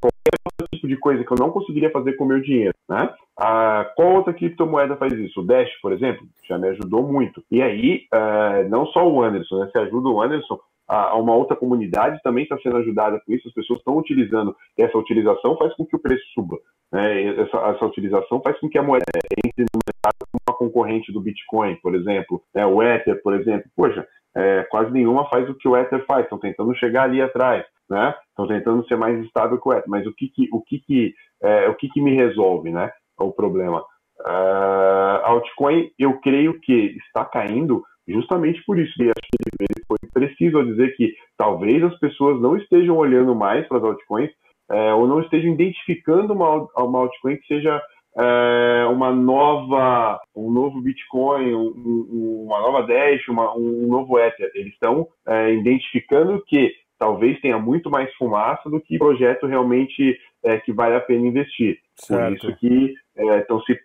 qualquer 0.00 0.68
tipo 0.74 0.88
de 0.88 0.96
coisa 0.96 1.24
que 1.24 1.32
eu 1.32 1.38
não 1.38 1.50
conseguiria 1.50 1.90
fazer 1.90 2.14
com 2.14 2.24
o 2.24 2.26
meu 2.26 2.40
dinheiro, 2.40 2.74
né? 2.88 3.08
Ah, 3.46 3.92
qual 3.94 4.14
outra 4.14 4.32
criptomoeda 4.32 4.96
faz 4.96 5.12
isso? 5.12 5.42
O 5.42 5.44
Dash, 5.44 5.68
por 5.82 5.92
exemplo, 5.92 6.26
já 6.48 6.56
me 6.56 6.66
ajudou 6.68 7.02
muito. 7.02 7.44
E 7.50 7.60
aí, 7.60 8.06
é, 8.10 8.64
não 8.70 8.86
só 8.86 9.06
o 9.06 9.22
Anderson, 9.22 9.58
né? 9.58 9.68
Se 9.70 9.76
ajuda 9.76 10.08
o 10.08 10.22
Anderson, 10.22 10.58
a, 10.88 11.14
uma 11.18 11.34
outra 11.34 11.54
comunidade 11.54 12.18
também 12.22 12.44
está 12.44 12.56
sendo 12.60 12.78
ajudada 12.78 13.20
com 13.20 13.30
isso, 13.34 13.46
as 13.46 13.52
pessoas 13.52 13.80
estão 13.80 13.98
utilizando, 13.98 14.56
e 14.78 14.82
essa 14.82 14.96
utilização 14.96 15.58
faz 15.58 15.74
com 15.74 15.84
que 15.84 15.94
o 15.94 15.98
preço 15.98 16.24
suba. 16.32 16.56
Né? 16.90 17.38
Essa, 17.38 17.58
essa, 17.68 17.84
utilização 17.84 18.40
faz 18.40 18.58
com 18.58 18.66
que 18.66 18.78
a 18.78 18.82
moeda 18.82 19.04
entre 19.44 19.66
no 19.74 19.80
mercado 19.86 20.26
como 20.32 20.40
uma 20.48 20.56
concorrente 20.56 21.12
do 21.12 21.20
Bitcoin, 21.20 21.76
por 21.82 21.94
exemplo, 21.94 22.42
né? 22.54 22.64
o 22.64 22.82
Ether, 22.82 23.22
por 23.22 23.34
exemplo. 23.34 23.70
Poxa, 23.76 24.06
é, 24.34 24.62
quase 24.70 24.90
nenhuma 24.90 25.28
faz 25.28 25.50
o 25.50 25.54
que 25.54 25.68
o 25.68 25.76
Ether 25.76 26.02
faz, 26.06 26.24
estão 26.24 26.38
tentando 26.38 26.74
chegar 26.76 27.02
ali 27.02 27.20
atrás, 27.20 27.62
né? 27.90 28.14
Estão 28.30 28.48
tentando 28.48 28.86
ser 28.86 28.96
mais 28.96 29.22
estável 29.22 29.60
que 29.60 29.68
o 29.68 29.72
Ether. 29.74 29.88
Mas 29.88 30.06
o 30.06 30.14
que 30.14 30.28
que, 30.28 30.48
o 30.50 30.62
que, 30.62 30.78
que, 30.78 31.14
é, 31.42 31.68
o 31.68 31.74
que, 31.74 31.90
que 31.90 32.00
me 32.00 32.14
resolve, 32.14 32.70
né? 32.70 32.90
O 33.18 33.32
problema. 33.32 33.84
Uh, 34.20 35.24
altcoin, 35.24 35.90
eu 35.98 36.20
creio 36.20 36.58
que 36.60 36.96
está 37.06 37.24
caindo 37.24 37.82
justamente 38.06 38.62
por 38.64 38.78
isso. 38.78 38.92
E 39.02 39.04
acho 39.04 39.28
que 39.32 39.64
ele 39.64 39.84
foi 39.86 39.98
preciso 40.12 40.64
dizer 40.64 40.94
que 40.96 41.14
talvez 41.36 41.82
as 41.82 41.98
pessoas 41.98 42.40
não 42.40 42.56
estejam 42.56 42.96
olhando 42.96 43.34
mais 43.34 43.66
para 43.66 43.78
as 43.78 43.84
altcoins 43.84 44.30
é, 44.70 44.94
ou 44.94 45.06
não 45.06 45.20
estejam 45.20 45.52
identificando 45.52 46.32
uma, 46.32 46.66
uma 46.76 47.00
altcoin 47.00 47.36
que 47.36 47.46
seja 47.46 47.80
é, 48.16 48.86
uma 48.86 49.10
nova, 49.12 50.20
um 50.34 50.50
novo 50.50 50.80
Bitcoin, 50.80 51.54
um, 51.54 52.44
uma 52.46 52.60
nova 52.60 52.82
Dash, 52.82 53.26
uma, 53.28 53.54
um 53.56 53.86
novo 53.88 54.18
Ether. 54.18 54.50
Eles 54.54 54.72
estão 54.72 55.08
é, 55.26 55.52
identificando 55.52 56.42
que 56.46 56.72
talvez 56.98 57.40
tenha 57.40 57.58
muito 57.58 57.90
mais 57.90 58.12
fumaça 58.14 58.70
do 58.70 58.80
que 58.80 58.98
projeto 58.98 59.46
realmente 59.46 60.18
é, 60.44 60.58
que 60.58 60.72
vale 60.72 60.94
a 60.94 61.00
pena 61.00 61.26
investir. 61.26 61.78
Certo. 61.96 62.40
Por 62.40 62.50
isso 62.50 62.58
que 62.58 62.94
é, 63.16 63.38
estão 63.40 63.60
se 63.62 63.78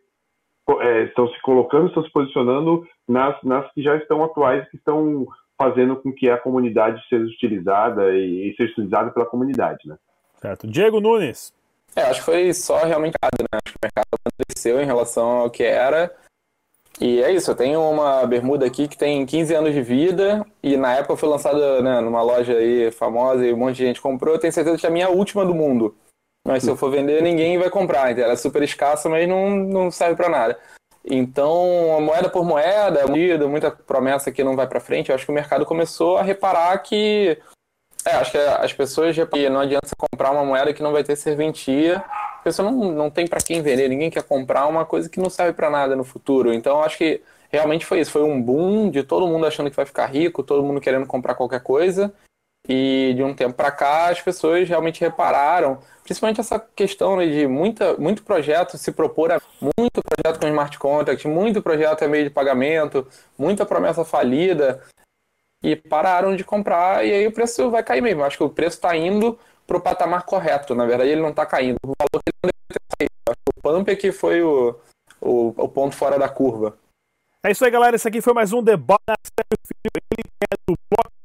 é, 0.82 1.04
estão 1.06 1.28
se 1.28 1.42
colocando, 1.42 1.88
estão 1.88 2.04
se 2.04 2.12
posicionando 2.12 2.88
nas, 3.08 3.42
nas 3.44 3.72
que 3.74 3.82
já 3.82 3.96
estão 3.96 4.24
atuais, 4.24 4.70
que 4.70 4.78
estão 4.78 5.28
fazendo 5.58 5.96
com 5.96 6.14
que 6.14 6.30
a 6.30 6.38
comunidade 6.38 7.02
seja 7.10 7.26
utilizada 7.26 8.16
e, 8.16 8.50
e 8.50 8.56
seja 8.56 8.72
utilizada 8.74 9.10
pela 9.12 9.26
comunidade, 9.26 9.88
né? 9.88 9.98
Certo. 10.36 10.68
Diego 10.68 11.02
Nunes. 11.02 11.52
É, 11.96 12.04
acho 12.04 12.20
que 12.20 12.26
foi 12.26 12.54
só 12.54 12.86
realmente 12.86 13.16
né? 13.24 13.48
Acho 13.52 13.74
que 13.74 13.80
o 13.80 13.84
mercado 13.84 14.08
cresceu 14.48 14.80
em 14.80 14.86
relação 14.86 15.28
ao 15.40 15.50
que 15.50 15.64
era. 15.64 16.14
E 17.02 17.22
é 17.22 17.32
isso, 17.32 17.50
eu 17.50 17.56
tenho 17.56 17.82
uma 17.82 18.26
bermuda 18.26 18.66
aqui 18.66 18.88
que 18.88 18.98
tem 18.98 19.26
15 19.26 19.56
anos 19.56 19.74
de 19.74 19.82
vida 19.82 20.46
e 20.62 20.76
na 20.76 20.96
época 20.96 21.16
foi 21.16 21.30
lançada 21.30 21.82
né, 21.82 22.02
numa 22.02 22.22
loja 22.22 22.54
aí 22.54 22.92
famosa 22.92 23.46
e 23.46 23.54
um 23.54 23.58
monte 23.58 23.78
de 23.78 23.86
gente 23.86 24.02
comprou. 24.02 24.36
Eu 24.36 24.40
tenho 24.40 24.52
certeza 24.52 24.78
que 24.78 24.86
é 24.86 24.90
a 24.90 24.92
minha 24.92 25.10
última 25.10 25.46
do 25.46 25.56
mundo. 25.56 25.96
Mas 26.48 26.64
se 26.64 26.70
eu 26.70 26.76
for 26.76 26.90
vender, 26.90 27.22
ninguém 27.22 27.58
vai 27.58 27.70
comprar. 27.70 28.18
Ela 28.18 28.34
é 28.34 28.36
super 28.36 28.64
escassa, 28.64 29.08
mas 29.10 29.28
não, 29.28 29.50
não 29.50 29.92
serve 29.92 30.16
para 30.16 30.30
nada. 30.30 30.60
Então, 31.06 32.00
moeda 32.02 32.30
por 32.30 32.44
moeda, 32.44 33.06
muita 33.48 33.72
promessa 33.72 34.32
que 34.32 34.44
não 34.44 34.56
vai 34.56 34.68
para 34.68 34.80
frente. 34.80 35.10
Eu 35.10 35.16
acho 35.16 35.26
que 35.26 35.32
o 35.32 35.36
mercado 35.36 35.66
começou 35.66 36.18
a 36.18 36.24
reparar 36.24 36.78
que. 36.80 37.38
É, 38.06 38.12
acho 38.12 38.32
que 38.32 38.38
as 38.38 38.74
pessoas 38.74 39.16
não 39.52 39.60
adianta 39.60 39.90
comprar 39.98 40.32
uma 40.32 40.46
moeda 40.46 40.74
que 40.74 40.82
não 40.82 40.92
vai 40.92 41.04
ter 41.04 41.16
serventia 41.16 42.04
a 42.40 42.42
pessoa 42.42 42.72
não, 42.72 42.92
não 42.92 43.10
tem 43.10 43.28
para 43.28 43.42
quem 43.42 43.62
vender, 43.62 43.90
ninguém 43.90 44.10
quer 44.10 44.24
comprar 44.24 44.66
uma 44.66 44.86
coisa 44.86 45.10
que 45.10 45.20
não 45.20 45.30
serve 45.30 45.54
para 45.54 45.70
nada 45.70 45.96
no 45.96 46.06
futuro. 46.06 46.54
Então, 46.54 46.82
acho 46.82 46.98
que 46.98 47.22
realmente 47.50 47.86
foi 47.86 48.00
isso. 48.00 48.12
Foi 48.12 48.24
um 48.24 48.42
boom 48.42 48.90
de 48.90 49.04
todo 49.04 49.28
mundo 49.28 49.46
achando 49.46 49.70
que 49.70 49.76
vai 49.76 49.86
ficar 49.86 50.06
rico, 50.06 50.42
todo 50.42 50.64
mundo 50.64 50.80
querendo 50.80 51.06
comprar 51.06 51.36
qualquer 51.36 51.62
coisa. 51.62 52.14
E 52.72 53.16
de 53.16 53.24
um 53.24 53.34
tempo 53.34 53.56
para 53.56 53.72
cá, 53.72 54.10
as 54.10 54.22
pessoas 54.22 54.70
realmente 54.70 55.02
repararam, 55.02 55.80
principalmente 56.04 56.40
essa 56.40 56.60
questão 56.60 57.18
né, 57.18 57.26
de 57.26 57.48
muita, 57.48 57.96
muito 57.96 58.22
projeto 58.22 58.78
se 58.78 58.92
propor 58.92 59.32
a 59.32 59.42
muito 59.60 60.02
projeto 60.04 60.40
com 60.40 60.48
smart 60.48 60.78
contract, 60.78 61.28
muito 61.28 61.64
projeto 61.64 62.04
é 62.04 62.08
meio 62.08 62.26
de 62.26 62.30
pagamento, 62.30 63.08
muita 63.36 63.66
promessa 63.66 64.06
falida, 64.06 64.84
e 65.64 65.76
pararam 65.76 66.36
de 66.36 66.44
comprar, 66.44 67.04
e 67.04 67.12
aí 67.12 67.28
o 67.28 67.32
preço 67.32 67.72
vai 67.72 67.84
cair 67.84 68.02
mesmo. 68.02 68.24
Acho 68.24 68.38
que 68.38 68.44
o 68.44 68.50
preço 68.50 68.78
está 68.78 68.96
indo 68.96 69.38
para 69.68 69.78
o 69.78 69.82
patamar 69.82 70.24
correto. 70.24 70.74
Na 70.74 70.86
verdade, 70.86 71.10
ele 71.10 71.22
não 71.22 71.30
está 71.30 71.46
caindo. 71.46 71.78
O 71.84 71.94
valor 72.00 72.24
que 72.24 72.32
ele 72.32 72.40
não 72.44 72.50
deve 72.50 72.70
ter 72.70 72.82
saído. 72.98 73.40
O 73.58 73.62
pump 73.62 73.90
é 73.90 73.96
que 73.96 74.12
foi 74.12 74.42
o, 74.42 74.80
o, 75.20 75.48
o, 75.58 75.68
ponto 75.68 75.96
fora 75.96 76.18
da 76.18 76.30
curva. 76.30 76.78
É 77.44 77.52
isso 77.52 77.64
aí, 77.66 77.72
galera. 77.72 77.96
Esse 77.96 78.08
aqui 78.08 78.22
foi 78.22 78.34
mais 78.34 78.54
um 78.54 78.64
debate. 78.64 79.00
Ele 79.86 80.24
é 80.42 80.56
do 80.68 80.76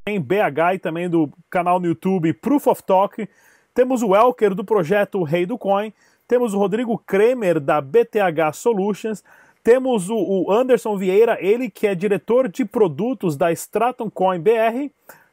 Blockchain 0.04 0.20
BH 0.20 0.74
e 0.74 0.78
também 0.78 1.08
do 1.08 1.30
canal 1.48 1.80
no 1.80 1.86
YouTube 1.86 2.32
Proof 2.34 2.66
of 2.66 2.82
Talk. 2.82 3.28
Temos 3.72 4.02
o 4.02 4.14
Elker 4.14 4.54
do 4.54 4.64
projeto 4.64 5.22
Rei 5.22 5.46
do 5.46 5.58
Coin. 5.58 5.92
Temos 6.28 6.54
o 6.54 6.58
Rodrigo 6.58 6.98
Kremer 6.98 7.58
da 7.58 7.80
BTH 7.80 8.52
Solutions. 8.52 9.24
Temos 9.62 10.10
o, 10.10 10.50
Anderson 10.50 10.96
Vieira, 10.96 11.38
ele 11.40 11.70
que 11.70 11.86
é 11.86 11.94
diretor 11.94 12.48
de 12.48 12.66
produtos 12.66 13.34
da 13.34 13.50
Stratum 13.50 14.10
Coin 14.10 14.38
BR 14.38 14.90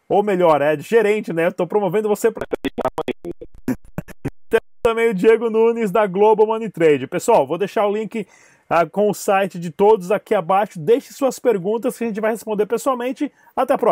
ou 0.07 0.23
melhor, 0.23 0.61
é 0.61 0.77
gerente, 0.77 1.33
né? 1.33 1.47
Estou 1.47 1.67
promovendo 1.67 2.07
você 2.07 2.31
para. 2.31 2.45
também 4.81 5.09
o 5.09 5.13
Diego 5.13 5.49
Nunes 5.49 5.91
da 5.91 6.07
Global 6.07 6.47
Money 6.47 6.69
Trade. 6.69 7.07
Pessoal, 7.07 7.45
vou 7.45 7.57
deixar 7.57 7.85
o 7.85 7.93
link 7.95 8.27
ah, 8.69 8.85
com 8.85 9.09
o 9.09 9.13
site 9.13 9.59
de 9.59 9.69
todos 9.69 10.11
aqui 10.11 10.33
abaixo. 10.33 10.79
Deixe 10.79 11.13
suas 11.13 11.37
perguntas 11.39 11.97
que 11.97 12.03
a 12.03 12.07
gente 12.07 12.21
vai 12.21 12.31
responder 12.31 12.65
pessoalmente. 12.65 13.31
Até 13.55 13.73
a 13.73 13.77
próxima. 13.77 13.89